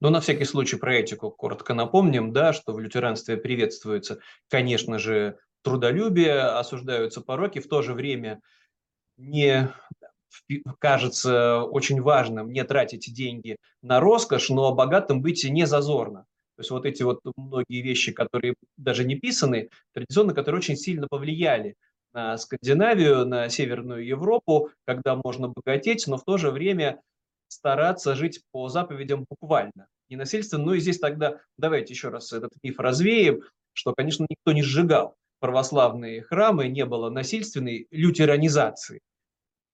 Но 0.00 0.10
на 0.10 0.20
всякий 0.20 0.44
случай 0.44 0.76
про 0.76 0.94
этику 0.94 1.30
коротко 1.30 1.74
напомним, 1.74 2.32
да, 2.32 2.52
что 2.52 2.72
в 2.72 2.80
лютеранстве 2.80 3.36
приветствуется, 3.36 4.18
конечно 4.48 4.98
же, 4.98 5.38
трудолюбие, 5.62 6.40
осуждаются 6.40 7.20
пороки, 7.20 7.58
в 7.58 7.68
то 7.68 7.82
же 7.82 7.94
время 7.94 8.40
не 9.16 9.72
кажется 10.78 11.62
очень 11.62 12.00
важным 12.02 12.52
не 12.52 12.62
тратить 12.64 13.12
деньги 13.12 13.56
на 13.82 14.00
роскошь, 14.00 14.50
но 14.50 14.74
богатым 14.74 15.22
быть 15.22 15.44
не 15.44 15.66
зазорно. 15.66 16.26
То 16.56 16.60
есть 16.60 16.70
вот 16.70 16.86
эти 16.86 17.02
вот 17.02 17.20
многие 17.36 17.82
вещи, 17.82 18.12
которые 18.12 18.54
даже 18.76 19.04
не 19.04 19.16
писаны, 19.16 19.70
традиционно, 19.92 20.34
которые 20.34 20.58
очень 20.58 20.76
сильно 20.76 21.06
повлияли 21.08 21.74
на 22.12 22.38
Скандинавию, 22.38 23.26
на 23.26 23.48
Северную 23.48 24.06
Европу, 24.06 24.70
когда 24.86 25.16
можно 25.22 25.48
богатеть, 25.48 26.06
но 26.06 26.16
в 26.16 26.24
то 26.24 26.38
же 26.38 26.50
время 26.50 27.00
стараться 27.48 28.14
жить 28.14 28.42
по 28.50 28.68
заповедям 28.68 29.26
буквально, 29.28 29.88
не 30.08 30.16
насильственно. 30.16 30.64
Ну 30.64 30.74
и 30.74 30.80
здесь 30.80 30.98
тогда 30.98 31.40
давайте 31.56 31.94
еще 31.94 32.08
раз 32.08 32.32
этот 32.32 32.52
миф 32.62 32.78
развеем, 32.78 33.42
что, 33.72 33.94
конечно, 33.94 34.26
никто 34.28 34.52
не 34.52 34.62
сжигал 34.62 35.16
православные 35.38 36.22
храмы, 36.22 36.68
не 36.68 36.84
было 36.84 37.10
насильственной 37.10 37.86
лютеранизации 37.90 39.00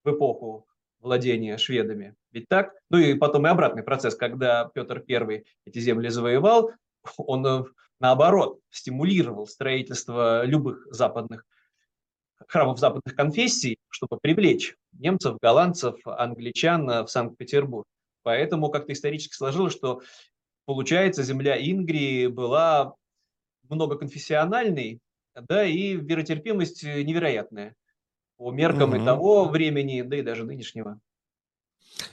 в 0.04 0.11
эпоху 0.11 0.66
владения 1.00 1.58
шведами. 1.58 2.14
Ведь 2.30 2.48
так? 2.48 2.72
Ну 2.90 2.98
и 2.98 3.14
потом 3.14 3.46
и 3.46 3.50
обратный 3.50 3.82
процесс, 3.82 4.14
когда 4.14 4.70
Петр 4.74 5.04
I 5.08 5.44
эти 5.64 5.78
земли 5.78 6.08
завоевал, 6.08 6.72
он 7.16 7.46
э, 7.46 7.64
наоборот 8.00 8.61
стимулировал 8.70 9.46
строительство 9.46 10.44
любых 10.44 10.87
западных 10.90 11.44
храмов 12.48 12.78
западных 12.78 13.14
конфессий, 13.14 13.76
чтобы 13.88 14.18
привлечь 14.20 14.74
немцев, 14.92 15.37
голландцев, 15.40 15.96
англичан 16.05 16.87
в 17.05 17.09
Санкт-Петербург. 17.09 17.87
Поэтому 18.22 18.70
как-то 18.70 18.92
исторически 18.92 19.35
сложилось, 19.35 19.72
что, 19.72 20.02
получается, 20.64 21.22
земля 21.22 21.57
Ингрии 21.59 22.26
была 22.28 22.94
многоконфессиональной, 23.68 25.00
да, 25.35 25.64
и 25.64 25.94
веротерпимость 25.96 26.85
невероятная 26.85 27.74
по 28.37 28.50
меркам 28.50 28.90
угу. 28.90 29.00
и 29.00 29.05
того 29.05 29.44
времени, 29.46 30.02
да 30.02 30.16
и 30.16 30.22
даже 30.22 30.44
нынешнего. 30.44 31.00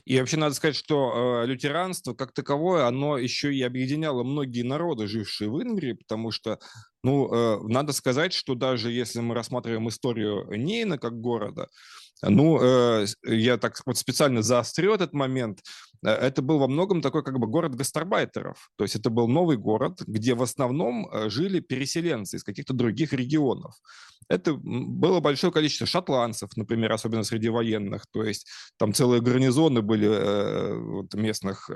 И 0.05 0.19
вообще 0.19 0.37
надо 0.37 0.55
сказать, 0.55 0.75
что 0.75 1.43
э, 1.43 1.47
лютеранство 1.47 2.13
как 2.13 2.33
таковое, 2.33 2.85
оно 2.85 3.17
еще 3.17 3.53
и 3.53 3.61
объединяло 3.61 4.23
многие 4.23 4.63
народы, 4.63 5.07
жившие 5.07 5.49
в 5.49 5.61
Ингрии, 5.61 5.93
потому 5.93 6.31
что, 6.31 6.59
ну, 7.03 7.33
э, 7.33 7.59
надо 7.67 7.93
сказать, 7.93 8.33
что 8.33 8.55
даже 8.55 8.91
если 8.91 9.19
мы 9.21 9.35
рассматриваем 9.35 9.87
историю 9.89 10.45
Нейна 10.49 10.97
как 10.97 11.19
города, 11.19 11.67
ну, 12.21 12.59
э, 12.61 13.05
я 13.23 13.57
так 13.57 13.81
вот 13.85 13.97
специально 13.97 14.41
заострю 14.41 14.93
этот 14.93 15.13
момент. 15.13 15.61
Э, 16.05 16.09
это 16.09 16.41
был 16.41 16.59
во 16.59 16.67
многом 16.67 17.01
такой 17.01 17.23
как 17.23 17.39
бы 17.39 17.47
город 17.47 17.75
гастарбайтеров. 17.75 18.69
То 18.77 18.83
есть 18.83 18.95
это 18.95 19.09
был 19.09 19.27
новый 19.27 19.57
город, 19.57 20.01
где 20.05 20.33
в 20.35 20.41
основном 20.41 21.09
э, 21.11 21.29
жили 21.29 21.59
переселенцы 21.59 22.37
из 22.37 22.43
каких-то 22.43 22.73
других 22.73 23.13
регионов. 23.13 23.75
Это 24.27 24.53
было 24.53 25.21
большое 25.21 25.51
количество 25.51 25.87
шотландцев, 25.87 26.51
например, 26.55 26.91
особенно 26.91 27.23
среди 27.23 27.49
военных. 27.49 28.05
То 28.11 28.23
есть 28.23 28.47
там 28.77 28.93
целые 28.93 29.21
гарнизоны 29.21 29.81
были 29.81 30.07
вот, 30.77 31.13
местных, 31.15 31.67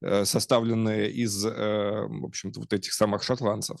составленные 0.00 1.10
из, 1.10 1.44
в 1.44 2.24
общем-то, 2.24 2.60
вот 2.60 2.72
этих 2.72 2.94
самых 2.94 3.22
шотландцев. 3.22 3.78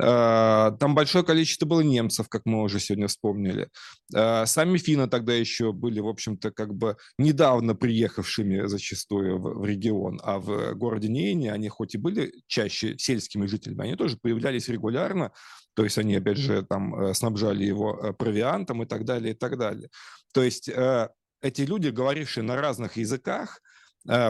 А, 0.00 0.72
там 0.72 0.94
большое 0.94 1.24
количество 1.24 1.66
было 1.66 1.80
немцев, 1.80 2.28
как 2.28 2.42
мы 2.44 2.62
уже 2.62 2.80
сегодня 2.80 3.08
вспомнили. 3.08 3.68
А, 4.14 4.46
сами 4.46 4.78
финны 4.78 5.08
тогда 5.08 5.34
еще 5.34 5.72
были, 5.72 6.00
в 6.00 6.08
общем-то, 6.08 6.50
как 6.50 6.74
бы 6.74 6.96
недавно 7.18 7.74
приехавшими 7.74 8.66
зачастую 8.66 9.38
в, 9.38 9.60
в 9.60 9.64
регион, 9.64 10.20
а 10.22 10.38
в 10.38 10.74
городе 10.74 11.08
Нейне 11.08 11.52
они 11.52 11.68
хоть 11.68 11.94
и 11.94 11.98
были 11.98 12.32
чаще 12.46 12.96
сельскими 12.98 13.46
жителями, 13.46 13.84
они 13.84 13.96
тоже 13.96 14.18
появлялись 14.20 14.68
регулярно, 14.68 15.32
то 15.74 15.84
есть 15.84 15.98
они, 15.98 16.16
опять 16.16 16.38
же, 16.38 16.62
там 16.62 16.94
э, 16.94 17.14
снабжали 17.14 17.64
его 17.64 17.98
э, 17.98 18.12
провиантом 18.12 18.82
и 18.82 18.86
так 18.86 19.04
далее, 19.04 19.32
и 19.32 19.36
так 19.36 19.58
далее. 19.58 19.90
То 20.32 20.42
есть 20.42 20.68
э, 20.68 21.08
эти 21.42 21.62
люди, 21.62 21.88
говорившие 21.88 22.44
на 22.44 22.56
разных 22.56 22.96
языках, 22.96 23.60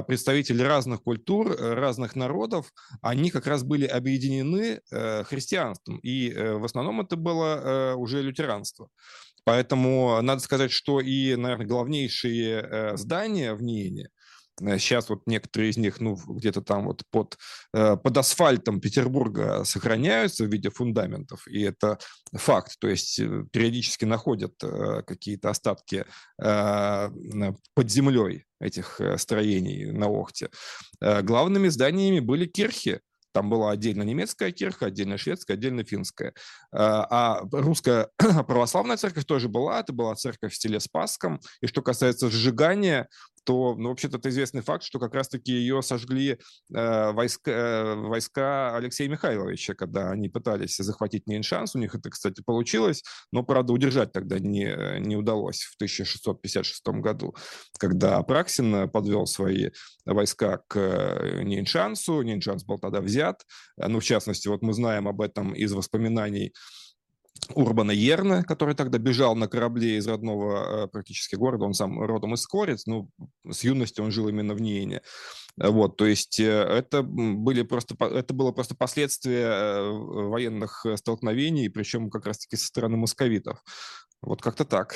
представители 0.02 0.62
разных 0.62 1.02
культур, 1.02 1.52
э, 1.52 1.74
разных 1.74 2.16
народов, 2.16 2.72
они 3.02 3.30
как 3.30 3.46
раз 3.46 3.62
были 3.62 3.86
объединены 3.86 4.80
э, 4.90 5.24
христианством. 5.24 5.98
И 5.98 6.32
в 6.32 6.64
основном 6.64 7.00
это 7.00 7.16
было 7.16 7.94
уже 7.96 8.22
лютеранство. 8.22 8.88
Поэтому 9.44 10.20
надо 10.22 10.40
сказать, 10.40 10.72
что 10.72 11.00
и, 11.00 11.36
наверное, 11.36 11.66
главнейшие 11.66 12.96
здания 12.96 13.54
в 13.54 13.62
Ниене, 13.62 14.08
Сейчас 14.58 15.08
вот 15.08 15.22
некоторые 15.26 15.70
из 15.70 15.76
них, 15.76 16.00
ну, 16.00 16.16
где-то 16.16 16.62
там 16.62 16.86
вот 16.86 17.02
под, 17.10 17.36
под 17.72 18.16
асфальтом 18.16 18.80
Петербурга 18.80 19.64
сохраняются 19.64 20.44
в 20.44 20.52
виде 20.52 20.70
фундаментов, 20.70 21.46
и 21.46 21.62
это 21.62 21.98
факт. 22.32 22.76
То 22.78 22.88
есть 22.88 23.16
периодически 23.52 24.04
находят 24.04 24.54
какие-то 25.06 25.50
остатки 25.50 26.06
под 26.38 27.90
землей 27.90 28.46
этих 28.60 29.00
э, 29.00 29.18
строений 29.18 29.90
на 29.90 30.08
Охте, 30.08 30.50
э, 31.00 31.22
главными 31.22 31.68
зданиями 31.68 32.20
были 32.20 32.46
кирхи. 32.46 33.00
Там 33.32 33.50
была 33.50 33.72
отдельно 33.72 34.02
немецкая 34.02 34.50
кирха, 34.50 34.86
отдельно 34.86 35.18
шведская, 35.18 35.54
отдельно 35.54 35.84
финская. 35.84 36.30
Э, 36.30 36.32
а 36.72 37.42
русская 37.52 38.08
православная 38.18 38.96
церковь 38.96 39.26
тоже 39.26 39.48
была. 39.48 39.80
Это 39.80 39.92
была 39.92 40.14
церковь 40.14 40.52
в 40.52 40.56
стиле 40.56 40.80
Спасском. 40.80 41.40
И 41.60 41.66
что 41.66 41.82
касается 41.82 42.30
сжигания, 42.30 43.08
то, 43.46 43.76
ну, 43.76 43.90
вообще-то 43.90 44.18
это 44.18 44.28
известный 44.28 44.60
факт, 44.60 44.82
что 44.82 44.98
как 44.98 45.14
раз-таки 45.14 45.52
ее 45.52 45.80
сожгли 45.80 46.38
э, 46.74 47.12
войска, 47.12 47.50
э, 47.50 47.94
войска 47.94 48.76
Алексея 48.76 49.08
Михайловича, 49.08 49.74
когда 49.74 50.10
они 50.10 50.28
пытались 50.28 50.76
захватить 50.76 51.28
Нейншанс. 51.28 51.76
У 51.76 51.78
них 51.78 51.94
это, 51.94 52.10
кстати, 52.10 52.42
получилось, 52.44 53.04
но, 53.30 53.44
правда, 53.44 53.72
удержать 53.72 54.12
тогда 54.12 54.40
не, 54.40 54.98
не 54.98 55.16
удалось 55.16 55.62
в 55.62 55.76
1656 55.76 56.86
году, 57.00 57.36
когда 57.78 58.16
Апраксин 58.16 58.90
подвел 58.90 59.26
свои 59.26 59.70
войска 60.04 60.60
к 60.66 60.76
э, 60.76 61.42
Нейншансу. 61.44 62.22
Нейншанс 62.22 62.64
был 62.64 62.78
тогда 62.78 63.00
взят. 63.00 63.44
Ну, 63.76 64.00
в 64.00 64.04
частности, 64.04 64.48
вот 64.48 64.62
мы 64.62 64.72
знаем 64.72 65.06
об 65.06 65.20
этом 65.20 65.54
из 65.54 65.72
воспоминаний 65.72 66.52
Урбана 67.54 67.90
Ерна, 67.90 68.42
который 68.42 68.74
тогда 68.74 68.98
бежал 68.98 69.34
на 69.34 69.48
корабле 69.48 69.96
из 69.96 70.06
родного 70.06 70.84
э, 70.84 70.88
практически 70.88 71.36
города, 71.36 71.64
он 71.64 71.74
сам 71.74 72.00
родом 72.00 72.34
из 72.34 72.42
Скорец, 72.42 72.86
ну, 72.86 73.10
с 73.48 73.64
юности 73.64 74.00
он 74.00 74.10
жил 74.10 74.28
именно 74.28 74.54
в 74.54 74.60
Ниене. 74.60 75.02
Вот, 75.56 75.96
то 75.96 76.06
есть 76.06 76.38
э, 76.40 76.44
это, 76.44 77.02
были 77.02 77.62
просто, 77.62 77.96
это 78.04 78.34
было 78.34 78.52
просто 78.52 78.74
последствие 78.74 79.46
э, 79.46 79.90
военных 79.90 80.84
столкновений, 80.96 81.68
причем 81.68 82.10
как 82.10 82.26
раз-таки 82.26 82.56
со 82.56 82.66
стороны 82.66 82.96
московитов. 82.96 83.62
Вот 84.22 84.42
как-то 84.42 84.64
так. 84.64 84.94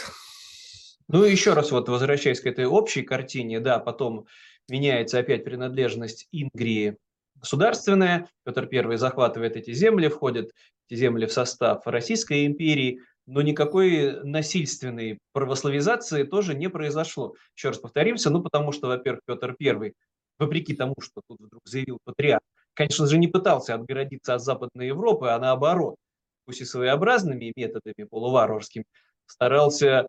Ну 1.09 1.24
и 1.24 1.31
еще 1.31 1.55
раз 1.55 1.72
вот 1.72 1.88
возвращаясь 1.88 2.40
к 2.40 2.46
этой 2.46 2.66
общей 2.66 3.03
картине, 3.03 3.61
да, 3.61 3.79
потом 3.79 4.26
меняется 4.68 5.18
опять 5.18 5.44
принадлежность 5.44 6.29
Ингрии 6.31 6.96
государственная. 7.35 8.29
Петр 8.44 8.68
I 8.72 8.96
захватывает 8.96 9.57
эти 9.57 9.72
земли, 9.72 10.09
входят 10.09 10.46
эти 10.46 10.53
земли 10.90 11.26
в 11.26 11.33
состав 11.33 11.87
Российской 11.87 12.46
империи, 12.46 13.00
но 13.26 13.42
никакой 13.42 14.22
насильственной 14.24 15.18
православизации 15.33 16.24
тоже 16.24 16.55
не 16.55 16.68
произошло. 16.68 17.35
Еще 17.57 17.68
раз 17.68 17.79
повторимся, 17.79 18.31
ну 18.31 18.42
потому 18.42 18.72
что, 18.72 18.88
во-первых, 18.88 19.22
Петр 19.24 19.57
I, 19.61 19.92
вопреки 20.38 20.74
тому, 20.74 20.94
что 21.00 21.20
тут 21.29 21.38
вдруг 21.40 21.62
заявил 21.64 21.98
патриарх, 22.05 22.42
конечно 22.74 23.07
же, 23.07 23.18
не 23.18 23.29
пытался 23.29 23.74
отгородиться 23.74 24.35
от 24.35 24.42
Западной 24.42 24.88
Европы, 24.88 25.29
а 25.29 25.38
наоборот, 25.38 25.96
пусть 26.44 26.61
и 26.61 26.64
своеобразными 26.64 27.53
методами 27.55 28.07
полуварварскими, 28.09 28.85
старался 29.26 30.07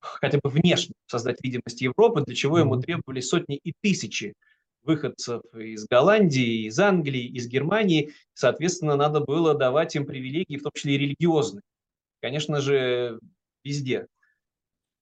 хотя 0.00 0.38
бы 0.42 0.50
внешне 0.50 0.94
создать 1.06 1.42
видимость 1.42 1.80
Европы, 1.80 2.22
для 2.22 2.34
чего 2.34 2.58
ему 2.58 2.80
требовались 2.80 3.28
сотни 3.28 3.60
и 3.62 3.72
тысячи 3.82 4.34
выходцев 4.86 5.42
из 5.54 5.86
Голландии, 5.86 6.66
из 6.66 6.78
Англии, 6.78 7.24
из 7.24 7.48
Германии. 7.48 8.12
Соответственно, 8.34 8.96
надо 8.96 9.20
было 9.20 9.54
давать 9.54 9.96
им 9.96 10.06
привилегии, 10.06 10.56
в 10.56 10.62
том 10.62 10.72
числе 10.74 10.94
и 10.94 10.98
религиозные. 10.98 11.62
Конечно 12.20 12.60
же, 12.60 13.18
везде. 13.64 14.06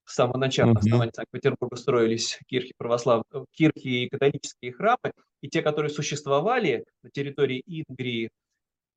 С 0.07 0.15
самого 0.15 0.37
начала 0.37 0.73
mm-hmm. 0.73 0.79
основания 0.79 1.13
Санкт-Петербурга 1.15 1.77
строились 1.77 2.39
кирхи 2.47 2.75
православные, 2.77 3.25
э, 3.33 3.45
кирхи 3.53 4.05
и 4.05 4.09
католические 4.09 4.73
храмы, 4.73 5.13
и 5.41 5.49
те, 5.49 5.63
которые 5.63 5.91
существовали 5.91 6.85
на 7.03 7.11
территории 7.11 7.63
Ингрии 7.67 8.29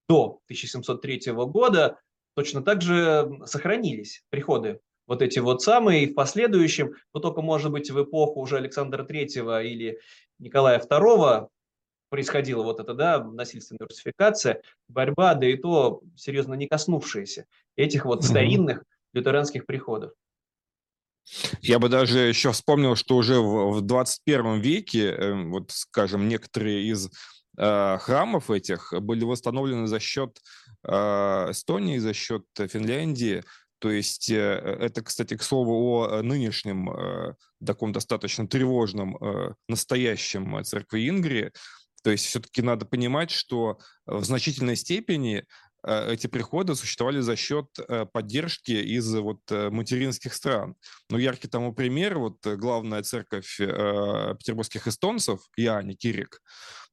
до 0.10 0.42
1703 0.46 1.34
года, 1.34 2.00
точно 2.36 2.62
так 2.62 2.82
же 2.82 3.32
сохранились 3.46 4.24
приходы 4.30 4.80
вот 5.08 5.22
эти 5.22 5.40
вот 5.40 5.62
самые, 5.62 6.04
и 6.04 6.12
в 6.12 6.14
последующем, 6.14 6.94
но 7.14 7.20
только, 7.20 7.42
может 7.42 7.72
быть, 7.72 7.90
в 7.90 8.04
эпоху 8.04 8.42
уже 8.42 8.58
Александра 8.58 9.04
Третьего 9.04 9.64
или 9.64 10.00
Николая 10.40 10.80
II 10.80 11.50
происходила 12.10 12.64
вот 12.64 12.80
эта, 12.80 12.94
да, 12.94 13.24
насильственная 13.24 13.88
русификация, 13.88 14.62
борьба, 14.88 15.36
да 15.36 15.48
и 15.48 15.58
то 15.58 16.02
серьезно 16.16 16.54
не 16.54 16.68
коснувшаяся 16.68 17.46
этих 17.76 18.06
вот 18.06 18.24
старинных 18.24 18.84
лютеранских 19.14 19.66
приходов. 19.66 20.12
Я 21.62 21.80
бы 21.80 21.90
даже 21.90 22.20
еще 22.20 22.52
вспомнил, 22.54 22.96
что 22.96 23.18
уже 23.18 23.40
в 23.40 23.82
21 23.82 24.62
веке, 24.62 25.10
эм, 25.10 25.52
вот, 25.52 25.72
скажем, 25.72 26.30
некоторые 26.30 26.84
из 26.90 27.10
э, 27.58 27.98
храмов 27.98 28.50
этих 28.50 28.94
были 29.02 29.26
восстановлены 29.26 29.88
за 29.88 30.00
счет 30.00 30.40
э, 30.84 30.92
Эстонии, 31.52 31.98
за 31.98 32.14
счет 32.14 32.46
Финляндии. 32.58 33.44
То 33.80 33.92
есть 33.92 34.30
э, 34.30 34.36
это, 34.36 35.02
кстати, 35.02 35.36
к 35.38 35.44
слову 35.44 36.04
о 36.04 36.22
нынешнем 36.22 37.36
таком 37.66 37.92
достаточно 37.92 38.48
тревожном 38.48 39.18
настоящем 39.68 40.64
церкви 40.64 41.10
Ингрии. 41.10 41.52
То 42.04 42.12
есть 42.12 42.26
все-таки 42.26 42.62
надо 42.62 42.86
понимать, 42.86 43.32
что 43.32 43.80
в 44.06 44.24
значительной 44.24 44.76
степени 44.76 45.46
Э, 45.88 46.14
эти 46.14 46.28
приходы 46.28 46.76
существовали 46.76 47.22
за 47.22 47.36
счет 47.36 47.68
э, 47.88 48.06
поддержки 48.06 48.72
из 48.72 49.14
вот 49.16 49.40
э, 49.50 49.70
материнских 49.70 50.34
стран. 50.34 50.76
Ну, 51.10 51.18
яркий 51.18 51.48
тому 51.48 51.74
пример, 51.74 52.20
вот 52.20 52.46
главная 52.46 53.04
церковь 53.04 53.58
петербургских 53.58 54.88
эстонцев, 54.88 55.40
Иоанне 55.56 55.94
Кирик, 55.94 56.42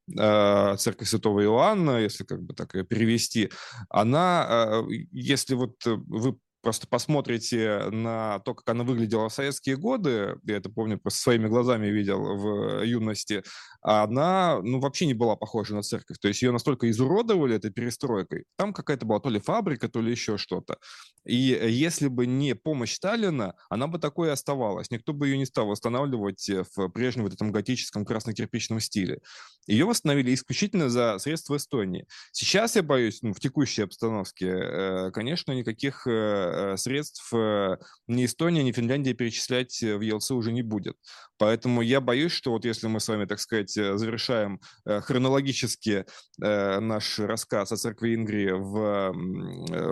церковь 0.06 1.08
святого 1.08 1.42
Иоанна, 1.42 1.98
если 1.98 2.24
как 2.24 2.42
бы 2.42 2.54
так 2.54 2.72
перевести, 2.88 3.50
она, 3.88 4.84
если 5.12 5.54
вот 5.54 5.74
вы 5.84 6.36
просто 6.64 6.88
посмотрите 6.88 7.90
на 7.90 8.40
то, 8.40 8.55
как 8.55 8.68
она 8.68 8.83
выглядела 8.83 9.29
в 9.29 9.33
советские 9.33 9.77
годы, 9.77 10.37
я 10.44 10.57
это 10.57 10.70
помню, 10.70 10.98
просто 10.98 11.20
своими 11.20 11.46
глазами 11.46 11.88
видел 11.88 12.18
в 12.18 12.83
юности, 12.83 13.44
она, 13.83 14.61
ну, 14.62 14.81
вообще 14.81 15.07
не 15.07 15.14
была 15.14 15.37
похожа 15.37 15.74
на 15.74 15.83
церковь. 15.83 16.18
То 16.18 16.29
есть 16.29 16.42
ее 16.42 16.50
настолько 16.50 16.90
изуродовали 16.90 17.55
этой 17.55 17.70
перестройкой. 17.70 18.44
Там 18.57 18.72
какая-то 18.72 19.05
была 19.05 19.20
то 19.20 19.29
ли 19.29 19.38
фабрика, 19.38 19.88
то 19.88 20.00
ли 20.00 20.11
еще 20.11 20.38
что-то. 20.38 20.79
И 21.27 21.37
если 21.37 22.09
бы 22.09 22.27
не 22.27 22.55
помощь 22.55 22.94
Сталина, 22.94 23.55
она 23.68 23.87
бы 23.87 23.98
такой 23.98 24.29
и 24.29 24.31
оставалась. 24.31 24.90
Никто 24.90 25.12
бы 25.12 25.29
ее 25.29 25.37
не 25.37 25.46
стал 25.46 25.66
восстанавливать 25.66 26.50
в 26.74 26.88
прежнем 26.88 27.24
вот 27.24 27.35
этом 27.35 27.53
готическом 27.53 28.07
красно-кирпичном 28.07 28.81
стиле. 28.81 29.20
Ее 29.66 29.85
восстановили 29.85 30.33
исключительно 30.35 30.88
за 30.88 31.18
средства 31.18 31.57
Эстонии. 31.57 32.07
Сейчас, 32.33 32.77
я 32.77 32.83
боюсь, 32.83 33.20
ну, 33.22 33.35
в 33.35 33.40
текущей 33.40 33.83
обстановке, 33.83 34.46
э, 34.48 35.11
конечно, 35.12 35.53
никаких 35.53 36.07
э, 36.07 36.53
Э, 36.53 36.53
средств 36.76 37.32
э, 37.32 37.76
ни 38.06 38.24
Эстония, 38.24 38.62
ни 38.62 38.72
Финляндия 38.72 39.14
перечислять 39.14 39.80
в 39.80 40.00
ЕЛЦ 40.00 40.32
уже 40.32 40.52
не 40.52 40.62
будет. 40.62 40.96
Поэтому 41.38 41.82
я 41.82 42.00
боюсь, 42.00 42.32
что 42.32 42.52
вот 42.52 42.64
если 42.64 42.86
мы 42.86 43.00
с 43.00 43.08
вами, 43.08 43.24
так 43.24 43.40
сказать, 43.40 43.76
э, 43.76 43.96
завершаем 43.96 44.60
хронологически 44.84 46.04
наш 46.38 47.18
рассказ 47.18 47.72
о 47.72 47.76
церкви 47.76 48.14
Ингрии 48.14 48.50
в, 48.50 49.12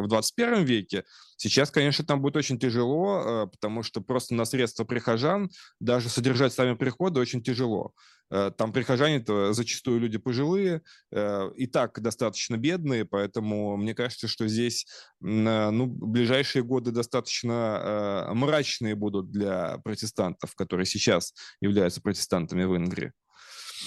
в 0.02 0.08
21 0.08 0.64
веке, 0.64 1.04
сейчас, 1.42 1.70
конечно, 1.70 2.04
там 2.04 2.20
будет 2.22 2.36
очень 2.36 2.58
тяжело, 2.58 3.48
потому 3.50 3.82
что 3.82 4.00
просто 4.00 4.34
на 4.34 4.44
средства 4.44 4.84
прихожан 4.84 5.50
даже 5.80 6.08
содержать 6.08 6.52
сами 6.52 6.74
приходы 6.74 7.20
очень 7.20 7.42
тяжело. 7.42 7.92
Э, 8.32 8.50
там 8.56 8.72
прихожане-то 8.72 9.52
зачастую 9.52 10.00
люди 10.00 10.16
пожилые, 10.16 10.82
э, 11.12 11.50
и 11.54 11.66
так 11.66 12.00
достаточно 12.00 12.56
бедные, 12.56 13.04
поэтому 13.04 13.76
мне 13.76 13.94
кажется, 13.94 14.26
что 14.26 14.48
здесь 14.48 14.86
э, 15.22 15.70
ну, 15.70 15.86
ближайшие 15.86 16.62
годы 16.62 16.92
достаточно 16.92 18.30
мрачные 18.32 18.94
будут 18.94 19.30
для 19.30 19.78
протестантов, 19.84 20.54
которые 20.54 20.86
сейчас 20.86 21.34
являются 21.60 22.00
протестантами 22.00 22.64
в 22.64 22.76
Ингрии. 22.76 23.12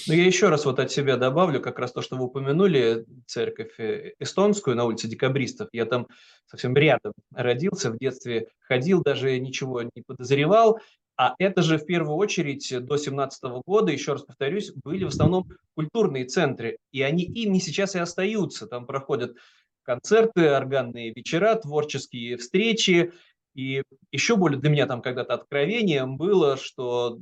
Ну, 0.07 0.13
я 0.13 0.25
еще 0.25 0.49
раз 0.49 0.65
вот 0.65 0.79
от 0.79 0.91
себя 0.91 1.17
добавлю, 1.17 1.61
как 1.61 1.79
раз 1.79 1.91
то, 1.91 2.01
что 2.01 2.15
вы 2.15 2.25
упомянули, 2.25 3.05
церковь 3.25 3.75
эстонскую 4.19 4.75
на 4.75 4.85
улице 4.85 5.07
Декабристов. 5.07 5.69
Я 5.71 5.85
там 5.85 6.07
совсем 6.45 6.75
рядом 6.75 7.13
родился, 7.33 7.91
в 7.91 7.97
детстве 7.97 8.47
ходил, 8.59 9.01
даже 9.01 9.39
ничего 9.39 9.81
не 9.81 10.03
подозревал. 10.05 10.79
А 11.17 11.33
это 11.39 11.61
же 11.61 11.77
в 11.77 11.85
первую 11.85 12.17
очередь 12.17 12.73
до 12.85 12.97
17 12.97 13.43
года, 13.65 13.91
еще 13.91 14.13
раз 14.13 14.23
повторюсь, 14.23 14.71
были 14.83 15.05
в 15.05 15.09
основном 15.09 15.47
культурные 15.73 16.25
центры, 16.25 16.77
и 16.91 17.01
они 17.01 17.23
ими 17.23 17.59
сейчас 17.59 17.95
и 17.95 17.99
остаются. 17.99 18.67
Там 18.67 18.85
проходят 18.85 19.35
концерты, 19.83 20.49
органные 20.49 21.13
вечера, 21.13 21.55
творческие 21.55 22.37
встречи. 22.37 23.13
И 23.53 23.83
еще 24.11 24.35
более 24.35 24.59
для 24.59 24.69
меня 24.69 24.85
там 24.87 25.01
когда-то 25.01 25.33
откровением 25.35 26.17
было, 26.17 26.57
что 26.57 27.19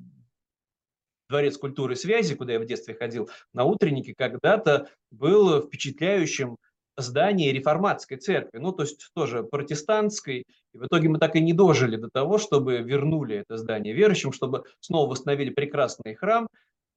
Дворец 1.30 1.58
культуры 1.58 1.94
и 1.94 1.98
связи, 1.98 2.36
куда 2.36 2.54
я 2.54 2.60
в 2.60 2.66
детстве 2.66 2.94
ходил, 2.94 3.30
на 3.54 3.64
утреннике 3.64 4.14
когда-то 4.16 4.90
был 5.12 5.62
впечатляющим 5.62 6.58
здание 6.98 7.52
реформатской 7.52 8.18
церкви, 8.18 8.60
ну, 8.60 8.72
то 8.72 8.84
есть 8.84 9.10
тоже 9.16 9.44
протестантской, 9.44 10.46
и 10.74 10.78
в 10.78 10.86
итоге 10.86 11.10
мы 11.10 11.18
так 11.18 11.36
и 11.36 11.42
не 11.42 11.54
дожили 11.54 11.96
до 11.96 12.10
того, 12.10 12.38
чтобы 12.38 12.80
вернули 12.80 13.38
это 13.38 13.58
здание 13.58 13.94
верующим, 13.94 14.32
чтобы 14.32 14.64
снова 14.80 15.10
восстановили 15.10 15.50
прекрасный 15.50 16.16
храм 16.16 16.48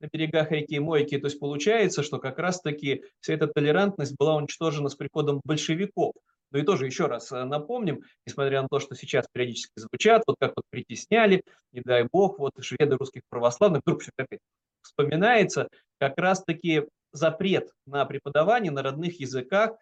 на 0.01 0.09
берегах 0.12 0.51
реки 0.51 0.79
Мойки. 0.79 1.19
То 1.19 1.27
есть 1.27 1.39
получается, 1.39 2.03
что 2.03 2.19
как 2.19 2.39
раз-таки 2.39 3.05
вся 3.21 3.35
эта 3.35 3.47
толерантность 3.47 4.15
была 4.19 4.37
уничтожена 4.37 4.89
с 4.89 4.95
приходом 4.95 5.41
большевиков. 5.45 6.12
Ну 6.57 6.62
и 6.62 6.64
тоже 6.64 6.87
еще 6.87 7.05
раз 7.05 7.31
э, 7.33 7.45
напомним, 7.45 8.01
несмотря 8.25 8.62
на 8.62 8.69
то, 8.69 8.81
что 8.81 8.95
сейчас 8.95 9.27
периодически 9.31 9.73
звучат, 9.77 10.23
вот 10.27 10.37
как 10.40 10.55
вот 10.57 10.64
притесняли, 10.71 11.42
не 11.73 11.83
дай 11.83 12.05
бог, 12.11 12.38
вот 12.38 12.53
шведы 12.61 12.97
русских 12.97 13.21
православных, 13.29 13.83
вдруг 13.85 14.01
все 14.01 14.11
опять 14.16 14.40
вспоминается, 14.81 15.69
как 16.01 16.16
раз-таки 16.16 16.85
запрет 17.12 17.69
на 17.85 18.07
преподавание 18.07 18.73
на 18.73 18.83
родных 18.83 19.21
языках 19.21 19.77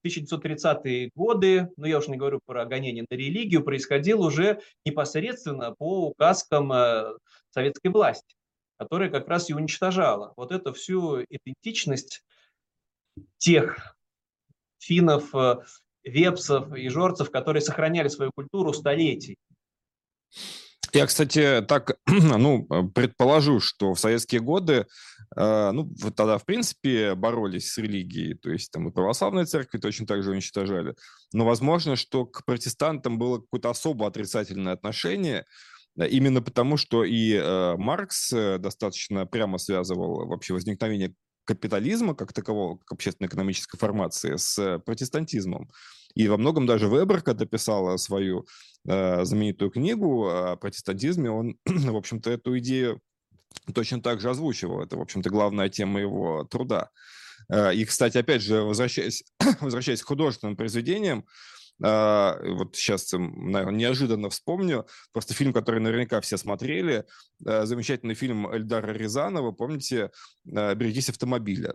в 0.00 0.06
1930-е 0.06 1.10
годы, 1.16 1.68
ну 1.76 1.86
я 1.86 1.98
уж 1.98 2.06
не 2.06 2.16
говорю 2.16 2.38
про 2.46 2.64
гонение 2.64 3.04
на 3.10 3.16
религию, 3.16 3.64
происходил 3.64 4.22
уже 4.22 4.60
непосредственно 4.84 5.74
по 5.76 6.10
указкам 6.10 6.72
э, 6.72 7.08
советской 7.50 7.88
власти, 7.88 8.36
которая 8.78 9.10
как 9.10 9.26
раз 9.26 9.50
и 9.50 9.54
уничтожала 9.54 10.32
вот 10.36 10.52
эту 10.52 10.74
всю 10.74 11.24
идентичность 11.24 12.22
тех 13.38 13.96
финнов, 14.78 15.34
э, 15.34 15.56
вепсов 16.04 16.74
и 16.74 16.88
жорцев, 16.88 17.30
которые 17.30 17.62
сохраняли 17.62 18.08
свою 18.08 18.32
культуру 18.34 18.72
столетий. 18.72 19.36
Я, 20.92 21.06
кстати, 21.06 21.64
так, 21.68 21.98
ну, 22.06 22.66
предположу, 22.94 23.60
что 23.60 23.94
в 23.94 24.00
советские 24.00 24.40
годы, 24.40 24.86
э, 25.36 25.70
ну, 25.72 25.88
тогда, 26.16 26.38
в 26.38 26.44
принципе, 26.44 27.14
боролись 27.14 27.72
с 27.72 27.78
религией, 27.78 28.34
то 28.34 28.50
есть 28.50 28.72
там 28.72 28.88
и 28.88 28.92
православные 28.92 29.44
церкви 29.44 29.78
точно 29.78 30.06
так 30.06 30.22
же 30.22 30.32
уничтожали, 30.32 30.94
но 31.32 31.44
возможно, 31.44 31.94
что 31.94 32.26
к 32.26 32.44
протестантам 32.44 33.18
было 33.18 33.38
какое-то 33.38 33.70
особо 33.70 34.06
отрицательное 34.06 34.72
отношение, 34.72 35.44
именно 35.96 36.42
потому, 36.42 36.76
что 36.76 37.04
и 37.04 37.34
э, 37.34 37.76
Маркс 37.76 38.32
э, 38.32 38.58
достаточно 38.58 39.26
прямо 39.26 39.58
связывал 39.58 40.26
вообще 40.26 40.54
возникновение 40.54 41.14
капитализма 41.50 42.14
как 42.14 42.32
такового, 42.32 42.76
как 42.76 42.92
общественно-экономической 42.92 43.76
формации, 43.76 44.36
с 44.36 44.78
протестантизмом. 44.86 45.68
И 46.14 46.28
во 46.28 46.36
многом 46.36 46.66
даже 46.66 46.86
Вебер, 46.88 47.22
когда 47.22 47.44
писал 47.44 47.98
свою 47.98 48.46
э, 48.88 49.24
знаменитую 49.24 49.70
книгу 49.70 50.28
о 50.28 50.56
протестантизме, 50.56 51.30
он, 51.30 51.56
в 51.66 51.96
общем-то, 51.96 52.30
эту 52.30 52.56
идею 52.58 53.00
точно 53.74 54.00
так 54.00 54.20
же 54.20 54.30
озвучивал. 54.30 54.80
Это, 54.80 54.96
в 54.96 55.00
общем-то, 55.00 55.28
главная 55.28 55.68
тема 55.68 56.00
его 56.00 56.44
труда. 56.44 56.90
Э, 57.52 57.74
и, 57.74 57.84
кстати, 57.84 58.18
опять 58.18 58.42
же, 58.42 58.62
возвращаясь, 58.62 59.24
возвращаясь 59.60 60.02
к 60.02 60.06
художественным 60.06 60.56
произведениям, 60.56 61.20
э, 61.20 61.59
вот 61.80 62.76
сейчас, 62.76 63.10
наверное, 63.12 63.72
неожиданно 63.72 64.28
вспомню, 64.28 64.86
просто 65.12 65.34
фильм, 65.34 65.52
который 65.52 65.80
наверняка 65.80 66.20
все 66.20 66.36
смотрели, 66.36 67.06
э, 67.46 67.64
замечательный 67.64 68.14
фильм 68.14 68.46
Эльдара 68.52 68.92
Рязанова, 68.92 69.52
помните, 69.52 70.10
«Берегись 70.44 71.08
автомобиля». 71.08 71.74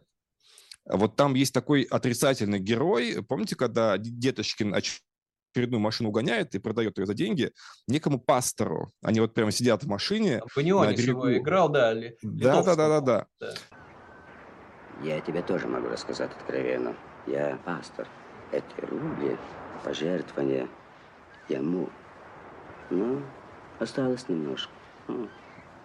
Вот 0.87 1.15
там 1.15 1.33
есть 1.33 1.53
такой 1.53 1.83
отрицательный 1.83 2.59
герой. 2.59 3.23
Помните, 3.27 3.55
когда 3.55 3.97
Деточкин 3.97 4.75
очередную 4.75 5.81
машину 5.81 6.09
угоняет 6.09 6.53
и 6.53 6.59
продает 6.59 6.99
ее 6.99 7.07
за 7.07 7.15
деньги 7.15 7.51
некому 7.87 8.19
пастору. 8.19 8.91
Они 9.01 9.19
вот 9.19 9.33
прямо 9.33 9.51
сидят 9.51 9.83
в 9.83 9.87
машине. 9.87 10.41
В 10.47 10.55
Банионе 10.55 10.95
всего 10.95 11.35
играл, 11.35 11.69
да. 11.69 11.91
Ли, 11.93 12.15
да, 12.21 12.61
да, 12.61 12.75
да, 12.75 12.87
да, 12.87 13.01
да, 13.01 13.27
да. 13.39 13.53
Я 15.03 15.19
тебе 15.21 15.41
тоже 15.41 15.67
могу 15.67 15.87
рассказать 15.87 16.31
откровенно. 16.31 16.95
Я 17.25 17.59
пастор. 17.65 18.07
Эти 18.51 18.79
рубли, 18.85 19.37
пожертвования 19.85 20.67
ему. 21.47 21.89
Ну, 22.89 23.21
осталось 23.79 24.27
немножко. 24.27 24.71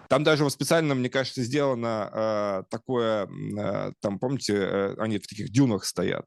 Там 0.09 0.25
даже 0.25 0.43
вот 0.43 0.53
специально, 0.53 0.97
мне 0.97 1.09
кажется, 1.09 1.43
сделано 1.43 2.11
э, 2.13 2.63
такое, 2.69 3.29
э, 3.29 3.93
там, 4.01 4.19
помните, 4.19 4.57
э, 4.57 4.95
они 4.99 5.19
в 5.19 5.27
таких 5.29 5.51
дюнах 5.51 5.85
стоят. 5.85 6.25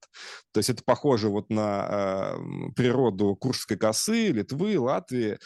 То 0.54 0.60
есть 0.60 0.70
это 0.70 0.84
похоже 0.86 1.28
вот 1.28 1.50
на 1.50 1.88
э, 1.90 2.72
природу 2.78 3.36
Куршской 3.36 3.76
косы, 3.76 4.30
Литвы, 4.30 4.80
Латвии. 4.80 5.38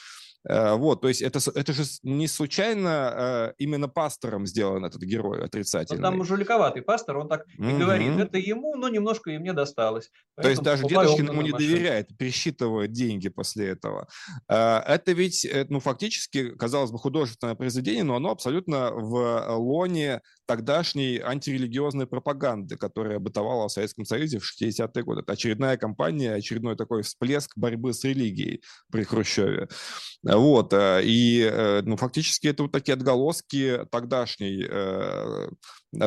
Э, 0.48 0.76
вот, 0.76 1.02
то 1.02 1.08
есть 1.08 1.22
это, 1.22 1.40
это 1.54 1.74
же 1.74 1.84
не 2.04 2.28
случайно 2.28 3.14
э, 3.50 3.54
именно 3.58 3.90
пастором 3.90 4.46
сделан 4.46 4.86
этот 4.86 5.02
герой 5.02 5.44
отрицательный. 5.44 6.02
Но 6.02 6.10
там 6.10 6.24
жуликоватый 6.24 6.82
пастор, 6.82 7.18
он 7.18 7.28
так 7.28 7.46
и 7.58 7.78
говорит, 7.78 8.18
это 8.18 8.38
ему, 8.38 8.76
но 8.76 8.88
немножко 8.88 9.32
и 9.32 9.38
мне 9.38 9.54
досталось. 9.54 10.10
То 10.42 10.50
есть 10.50 10.62
даже 10.62 10.86
Деточкин 10.86 11.32
ему 11.32 11.42
не 11.42 11.52
доверяет, 11.52 12.18
пересчитывает 12.18 12.92
деньги 12.92 13.30
после 13.30 13.70
этого. 13.70 14.08
Э, 14.48 14.80
это 14.80 15.12
ведь, 15.12 15.48
ну, 15.70 15.80
фактически, 15.80 16.52
казалось 16.52 16.92
бы, 16.92 17.00
художественное 17.00 17.56
произведение, 17.56 18.04
но 18.04 18.16
оно 18.16 18.32
абсолютно 18.32 18.92
в 18.92 19.56
лоне 19.58 20.22
тогдашней 20.48 21.20
антирелигиозной 21.20 22.08
пропаганды, 22.08 22.78
которая 22.78 23.20
бытовала 23.20 23.68
в 23.68 23.72
Советском 23.72 24.06
Союзе 24.06 24.40
в 24.40 24.44
60-е 24.44 25.04
годы. 25.04 25.22
Это 25.22 25.34
очередная 25.34 25.78
кампания, 25.78 26.34
очередной 26.34 26.76
такой 26.76 27.04
всплеск 27.04 27.52
борьбы 27.56 27.94
с 27.94 28.04
религией 28.04 28.64
при 28.92 29.04
Хрущеве. 29.04 29.68
Вот, 30.24 30.74
э, 30.74 31.02
и, 31.04 31.42
э, 31.42 31.82
ну, 31.84 31.98
фактически 31.98 32.48
это 32.48 32.64
вот 32.64 32.72
такие 32.72 32.94
отголоски 32.94 33.86
тогдашней 33.92 34.66
э, 34.68 35.50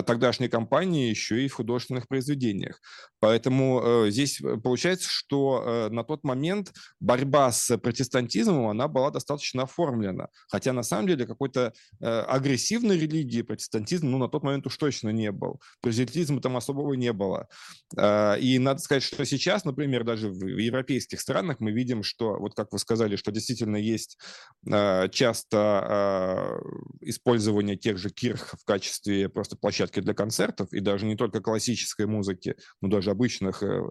тогдашней 0.06 0.48
компании 0.48 1.08
еще 1.08 1.44
и 1.44 1.48
в 1.48 1.54
художественных 1.54 2.08
произведениях. 2.08 2.80
Поэтому 3.20 3.82
э, 3.82 4.10
здесь 4.10 4.40
э, 4.40 4.56
получается, 4.56 5.08
что 5.10 5.62
э, 5.64 5.88
на 5.90 6.04
тот 6.04 6.24
момент 6.24 6.72
борьба 7.00 7.52
с 7.52 7.76
протестантизмом, 7.76 8.68
она 8.68 8.88
была 8.88 9.10
достаточно 9.10 9.64
оформлена. 9.64 10.28
Хотя 10.48 10.72
на 10.72 10.82
самом 10.82 11.06
деле 11.06 11.26
какой-то 11.26 11.72
агрессивной 12.00 12.98
религии 12.98 13.42
протестантизм, 13.42 14.10
ну, 14.10 14.18
на 14.18 14.28
тот 14.28 14.42
момент 14.42 14.66
уж 14.66 14.76
точно 14.76 15.10
не 15.10 15.32
был. 15.32 15.60
Прозелитизма 15.80 16.40
там 16.40 16.56
особого 16.56 16.94
не 16.94 17.12
было. 17.12 17.48
И 17.96 18.58
надо 18.58 18.80
сказать, 18.80 19.02
что 19.02 19.24
сейчас, 19.24 19.64
например, 19.64 20.04
даже 20.04 20.30
в 20.30 20.44
европейских 20.44 21.20
странах 21.20 21.60
мы 21.60 21.72
видим, 21.72 22.02
что, 22.02 22.38
вот 22.38 22.54
как 22.54 22.72
вы 22.72 22.78
сказали, 22.78 23.16
что 23.16 23.32
действительно 23.32 23.76
есть 23.76 24.18
часто 24.64 26.60
использование 27.00 27.76
тех 27.76 27.98
же 27.98 28.10
кирх 28.10 28.54
в 28.60 28.64
качестве 28.64 29.28
просто 29.28 29.56
площадки 29.70 30.00
для 30.00 30.14
концертов, 30.14 30.72
и 30.72 30.80
даже 30.80 31.06
не 31.06 31.16
только 31.16 31.40
классической 31.40 32.06
музыки, 32.06 32.56
но 32.82 32.88
даже 32.88 33.10
обычных 33.10 33.62
э, 33.62 33.82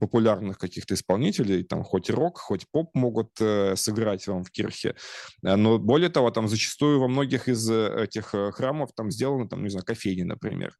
популярных 0.00 0.58
каких-то 0.58 0.94
исполнителей, 0.94 1.62
там 1.62 1.84
хоть 1.84 2.10
рок, 2.10 2.38
хоть 2.38 2.66
поп 2.72 2.94
могут 2.94 3.30
э, 3.40 3.76
сыграть 3.76 4.26
вам 4.26 4.42
в 4.42 4.50
кирхе. 4.50 4.96
Э, 5.44 5.56
но 5.56 5.78
более 5.78 6.08
того, 6.08 6.30
там 6.30 6.48
зачастую 6.48 6.98
во 6.98 7.08
многих 7.08 7.48
из 7.48 7.70
этих 7.70 8.34
храмов 8.52 8.90
там 8.96 9.12
сделаны, 9.12 9.48
там, 9.48 9.62
не 9.62 9.70
знаю, 9.70 9.84
кофейни, 9.84 10.24
например. 10.24 10.72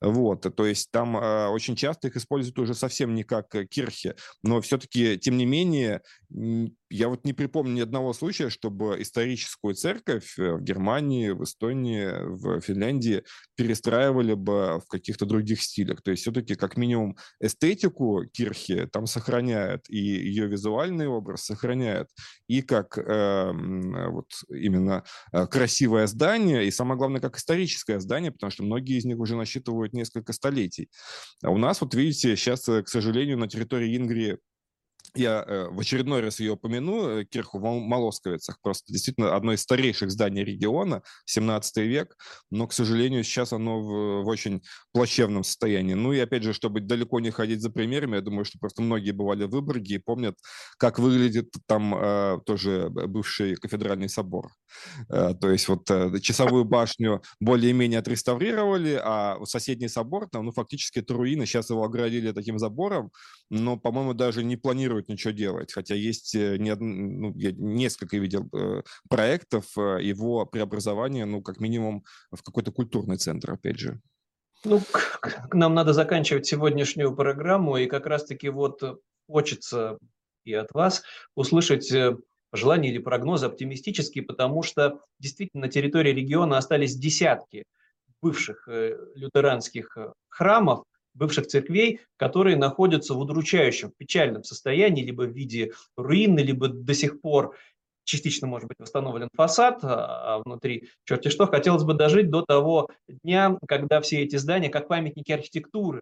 Вот, 0.00 0.54
то 0.54 0.66
есть 0.66 0.90
там 0.90 1.16
э, 1.16 1.48
очень 1.48 1.74
часто 1.74 2.08
их 2.08 2.16
используют 2.16 2.58
уже 2.58 2.74
совсем 2.74 3.14
не 3.14 3.24
как 3.24 3.48
кирхи, 3.70 4.14
но 4.42 4.60
все-таки, 4.60 5.18
тем 5.18 5.36
не 5.36 5.46
менее, 5.46 6.02
я 6.90 7.08
вот 7.08 7.24
не 7.24 7.32
припомню 7.32 7.72
ни 7.72 7.80
одного 7.80 8.12
случая, 8.12 8.48
чтобы 8.48 9.00
историческую 9.00 9.74
церковь 9.74 10.34
в 10.36 10.60
Германии, 10.60 11.30
в 11.30 11.42
Эстонии, 11.42 12.10
в 12.24 12.60
Финляндии 12.60 13.24
перестраивали 13.56 14.34
бы 14.34 14.80
в 14.80 14.88
каких-то 14.88 15.26
других 15.26 15.62
стилях. 15.62 16.02
То 16.02 16.12
есть 16.12 16.22
все-таки 16.22 16.54
как 16.54 16.76
минимум 16.76 17.16
эстетику 17.40 18.24
кирхи 18.32 18.86
там 18.86 19.06
сохраняют, 19.06 19.88
и 19.88 19.98
ее 19.98 20.46
визуальный 20.46 21.08
образ 21.08 21.44
сохраняют, 21.44 22.08
и 22.48 22.62
как 22.62 22.98
э, 22.98 23.52
вот 24.10 24.26
именно 24.48 25.04
э, 25.32 25.46
красивое 25.46 26.06
здание, 26.06 26.66
и 26.66 26.70
самое 26.70 26.98
главное, 26.98 27.20
как 27.20 27.36
историческое 27.36 28.00
здание, 28.00 28.30
потому 28.30 28.50
что 28.50 28.62
многие 28.62 28.98
из 28.98 29.04
них 29.04 29.18
уже 29.18 29.36
насчитывают 29.36 29.92
несколько 29.92 30.32
столетий. 30.32 30.88
А 31.42 31.50
у 31.50 31.58
нас, 31.58 31.80
вот 31.80 31.94
видите, 31.94 32.36
сейчас, 32.36 32.68
э, 32.68 32.82
к 32.82 32.88
сожалению, 32.88 33.38
на 33.38 33.48
территории 33.48 33.96
Ингрии 33.96 34.38
я 35.18 35.44
э, 35.46 35.68
в 35.70 35.80
очередной 35.80 36.20
раз 36.20 36.40
ее 36.40 36.52
упомяну, 36.52 37.08
э, 37.08 37.24
кирху 37.24 37.58
в 37.58 37.62
Молосковицах, 37.62 38.58
просто 38.62 38.92
действительно 38.92 39.34
одно 39.34 39.52
из 39.52 39.62
старейших 39.62 40.10
зданий 40.10 40.44
региона, 40.44 41.02
17 41.26 41.76
век, 41.78 42.16
но, 42.50 42.66
к 42.66 42.72
сожалению, 42.72 43.24
сейчас 43.24 43.52
оно 43.52 43.80
в, 43.80 44.24
в 44.24 44.26
очень 44.28 44.62
плачевном 44.92 45.44
состоянии. 45.44 45.94
Ну 45.94 46.12
и, 46.12 46.18
опять 46.18 46.42
же, 46.42 46.52
чтобы 46.52 46.80
далеко 46.80 47.20
не 47.20 47.30
ходить 47.30 47.60
за 47.60 47.70
примерами, 47.70 48.16
я 48.16 48.20
думаю, 48.20 48.44
что 48.44 48.58
просто 48.58 48.82
многие 48.82 49.12
бывали 49.12 49.44
в 49.44 49.50
Выборге 49.50 49.96
и 49.96 49.98
помнят, 49.98 50.36
как 50.78 50.98
выглядит 50.98 51.52
там 51.66 51.94
э, 51.94 52.38
тоже 52.44 52.88
бывший 52.90 53.56
кафедральный 53.56 54.08
собор. 54.08 54.50
Э, 55.08 55.34
то 55.40 55.50
есть 55.50 55.68
вот 55.68 55.90
э, 55.90 56.18
часовую 56.20 56.64
башню 56.64 57.22
более-менее 57.40 58.00
отреставрировали, 58.00 59.00
а 59.02 59.38
соседний 59.44 59.88
собор, 59.88 60.28
там, 60.28 60.46
ну, 60.46 60.52
фактически 60.52 60.98
это 60.98 61.14
руины, 61.14 61.46
сейчас 61.46 61.70
его 61.70 61.84
оградили 61.84 62.32
таким 62.32 62.58
забором, 62.58 63.10
но, 63.50 63.76
по-моему, 63.76 64.14
даже 64.14 64.44
не 64.44 64.56
планируют 64.56 65.05
ничего 65.08 65.32
делать, 65.32 65.72
хотя 65.72 65.94
есть 65.94 66.34
э, 66.34 66.56
не, 66.58 66.74
ну, 66.74 67.32
я 67.36 67.52
несколько 67.52 68.16
видел 68.18 68.48
э, 68.52 68.82
проектов 69.08 69.66
э, 69.76 69.98
его 70.02 70.46
преобразования, 70.46 71.24
ну, 71.24 71.42
как 71.42 71.60
минимум, 71.60 72.04
в 72.30 72.42
какой-то 72.42 72.72
культурный 72.72 73.16
центр, 73.16 73.52
опять 73.52 73.78
же. 73.78 74.00
Ну, 74.64 74.80
нам 75.52 75.74
надо 75.74 75.92
заканчивать 75.92 76.46
сегодняшнюю 76.46 77.14
программу, 77.14 77.76
и 77.76 77.86
как 77.86 78.06
раз-таки 78.06 78.48
вот 78.48 78.82
хочется 79.28 79.98
и 80.44 80.52
от 80.52 80.72
вас 80.72 81.02
услышать 81.34 81.92
пожелания 82.50 82.90
или 82.90 82.98
прогнозы 82.98 83.46
оптимистические, 83.46 84.24
потому 84.24 84.62
что 84.62 85.00
действительно 85.18 85.66
на 85.66 85.72
территории 85.72 86.12
региона 86.12 86.58
остались 86.58 86.96
десятки 86.96 87.64
бывших 88.22 88.68
лютеранских 89.14 89.96
храмов, 90.28 90.84
бывших 91.16 91.46
церквей, 91.46 92.00
которые 92.16 92.56
находятся 92.56 93.14
в 93.14 93.18
удручающем, 93.18 93.92
печальном 93.96 94.44
состоянии, 94.44 95.04
либо 95.04 95.22
в 95.22 95.32
виде 95.32 95.72
руины, 95.96 96.40
либо 96.40 96.68
до 96.68 96.94
сих 96.94 97.20
пор 97.20 97.56
частично 98.04 98.46
может 98.46 98.68
быть 98.68 98.78
восстановлен 98.78 99.28
фасад, 99.34 99.80
а, 99.82 100.36
а 100.36 100.38
внутри 100.38 100.88
черти 101.04 101.28
что. 101.28 101.46
Хотелось 101.46 101.84
бы 101.84 101.94
дожить 101.94 102.30
до 102.30 102.42
того 102.42 102.88
дня, 103.08 103.58
когда 103.66 104.00
все 104.00 104.22
эти 104.22 104.36
здания, 104.36 104.68
как 104.68 104.88
памятники 104.88 105.32
архитектуры, 105.32 106.00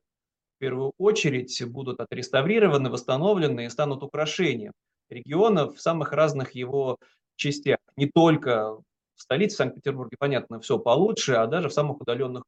в 0.57 0.61
первую 0.61 0.92
очередь 0.98 1.62
будут 1.66 2.00
отреставрированы, 2.00 2.90
восстановлены 2.90 3.66
и 3.66 3.70
станут 3.70 4.03
украшением 4.03 4.72
региона 5.09 5.70
в 5.70 5.81
самых 5.81 6.12
разных 6.12 6.55
его 6.55 6.98
частях. 7.37 7.79
Не 7.96 8.07
только 8.07 8.77
в 9.16 9.22
столице 9.22 9.57
Санкт-Петербурге, 9.57 10.16
понятно, 10.18 10.61
все 10.61 10.79
получше, 10.79 11.35
а 11.35 11.46
даже 11.46 11.68
в 11.68 11.72
самых 11.72 12.00
удаленных 12.00 12.44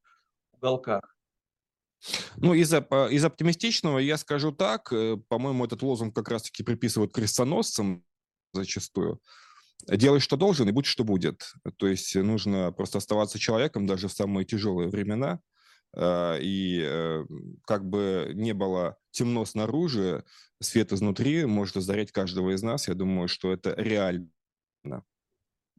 уголках. 0.53 1.16
Ну, 2.37 2.55
из, 2.55 2.73
из 2.73 3.25
оптимистичного 3.25 3.99
я 3.99 4.17
скажу 4.17 4.53
так, 4.53 4.93
э, 4.93 5.17
по-моему, 5.29 5.65
этот 5.65 5.83
лозунг 5.83 6.15
как 6.15 6.29
раз-таки 6.29 6.63
приписывают 6.63 7.13
крестоносцам 7.13 8.05
зачастую. 8.53 9.21
Делай, 9.89 10.21
что 10.21 10.37
должен, 10.37 10.69
и 10.69 10.73
будь, 10.73 10.87
что 10.87 11.05
будет. 11.05 11.53
То 11.77 11.87
есть 11.87 12.15
нужно 12.15 12.73
просто 12.73 12.99
оставаться 12.99 13.39
человеком 13.39 13.87
даже 13.87 14.09
в 14.09 14.13
самые 14.13 14.45
тяжелые 14.45 14.89
времена. 14.89 15.41
Э, 15.95 16.39
и 16.41 16.83
э, 16.85 17.25
как 17.67 17.89
бы 17.89 18.33
не 18.35 18.53
было 18.53 18.97
темно 19.11 19.45
снаружи, 19.45 20.25
свет 20.61 20.93
изнутри 20.93 21.45
может 21.45 21.77
озарять 21.77 22.13
каждого 22.13 22.55
из 22.55 22.63
нас. 22.63 22.89
Я 22.89 22.95
думаю, 22.95 23.29
что 23.29 23.53
это 23.53 23.75
реально. 23.77 24.29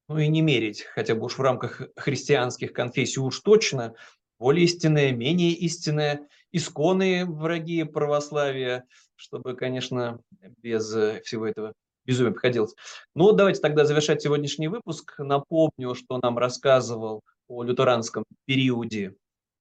Ну 0.09 0.19
и 0.19 0.27
не 0.29 0.41
мерить, 0.41 0.83
хотя 0.83 1.15
бы 1.15 1.25
уж 1.25 1.37
в 1.37 1.41
рамках 1.41 1.81
христианских 1.97 2.71
конфессий 2.71 3.19
уж 3.19 3.41
точно, 3.41 3.93
более 4.39 4.65
истинное, 4.65 5.11
менее 5.11 5.51
истинное, 5.51 6.27
исконные 6.51 7.25
враги 7.25 7.83
православия, 7.83 8.85
чтобы, 9.15 9.55
конечно, 9.55 10.19
без 10.61 10.93
э, 10.95 11.21
всего 11.23 11.47
этого 11.47 11.73
безумия 12.05 12.31
обходилось. 12.31 12.73
Ну, 13.15 13.31
давайте 13.33 13.61
тогда 13.61 13.85
завершать 13.85 14.21
сегодняшний 14.21 14.67
выпуск. 14.67 15.15
Напомню, 15.19 15.93
что 15.95 16.19
нам 16.21 16.37
рассказывал 16.37 17.21
о 17.47 17.63
лютеранском 17.63 18.23
периоде 18.45 19.15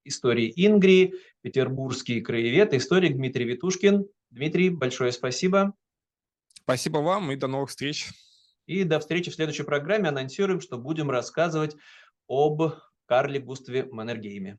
истории 0.05 0.53
Ингрии, 0.57 1.15
петербургский 1.43 2.21
краевед, 2.21 2.73
историк 2.75 3.17
Дмитрий 3.17 3.45
Витушкин. 3.45 4.07
Дмитрий, 4.31 4.71
большое 4.71 5.13
спасибо. 5.13 5.75
Спасибо 6.63 6.99
вам 6.99 7.31
и 7.33 7.37
до 7.37 7.49
новых 7.49 7.71
встреч. 7.71 8.09
И 8.67 8.85
до 8.85 8.99
встречи 8.99 9.31
в 9.31 9.35
следующей 9.35 9.63
программе. 9.63 10.09
Анонсируем, 10.09 10.61
что 10.61 10.79
будем 10.79 11.11
рассказывать 11.11 11.77
об 12.29 12.73
Карле 13.07 13.39
Густаве 13.39 13.87
Маннергейме. 13.87 14.59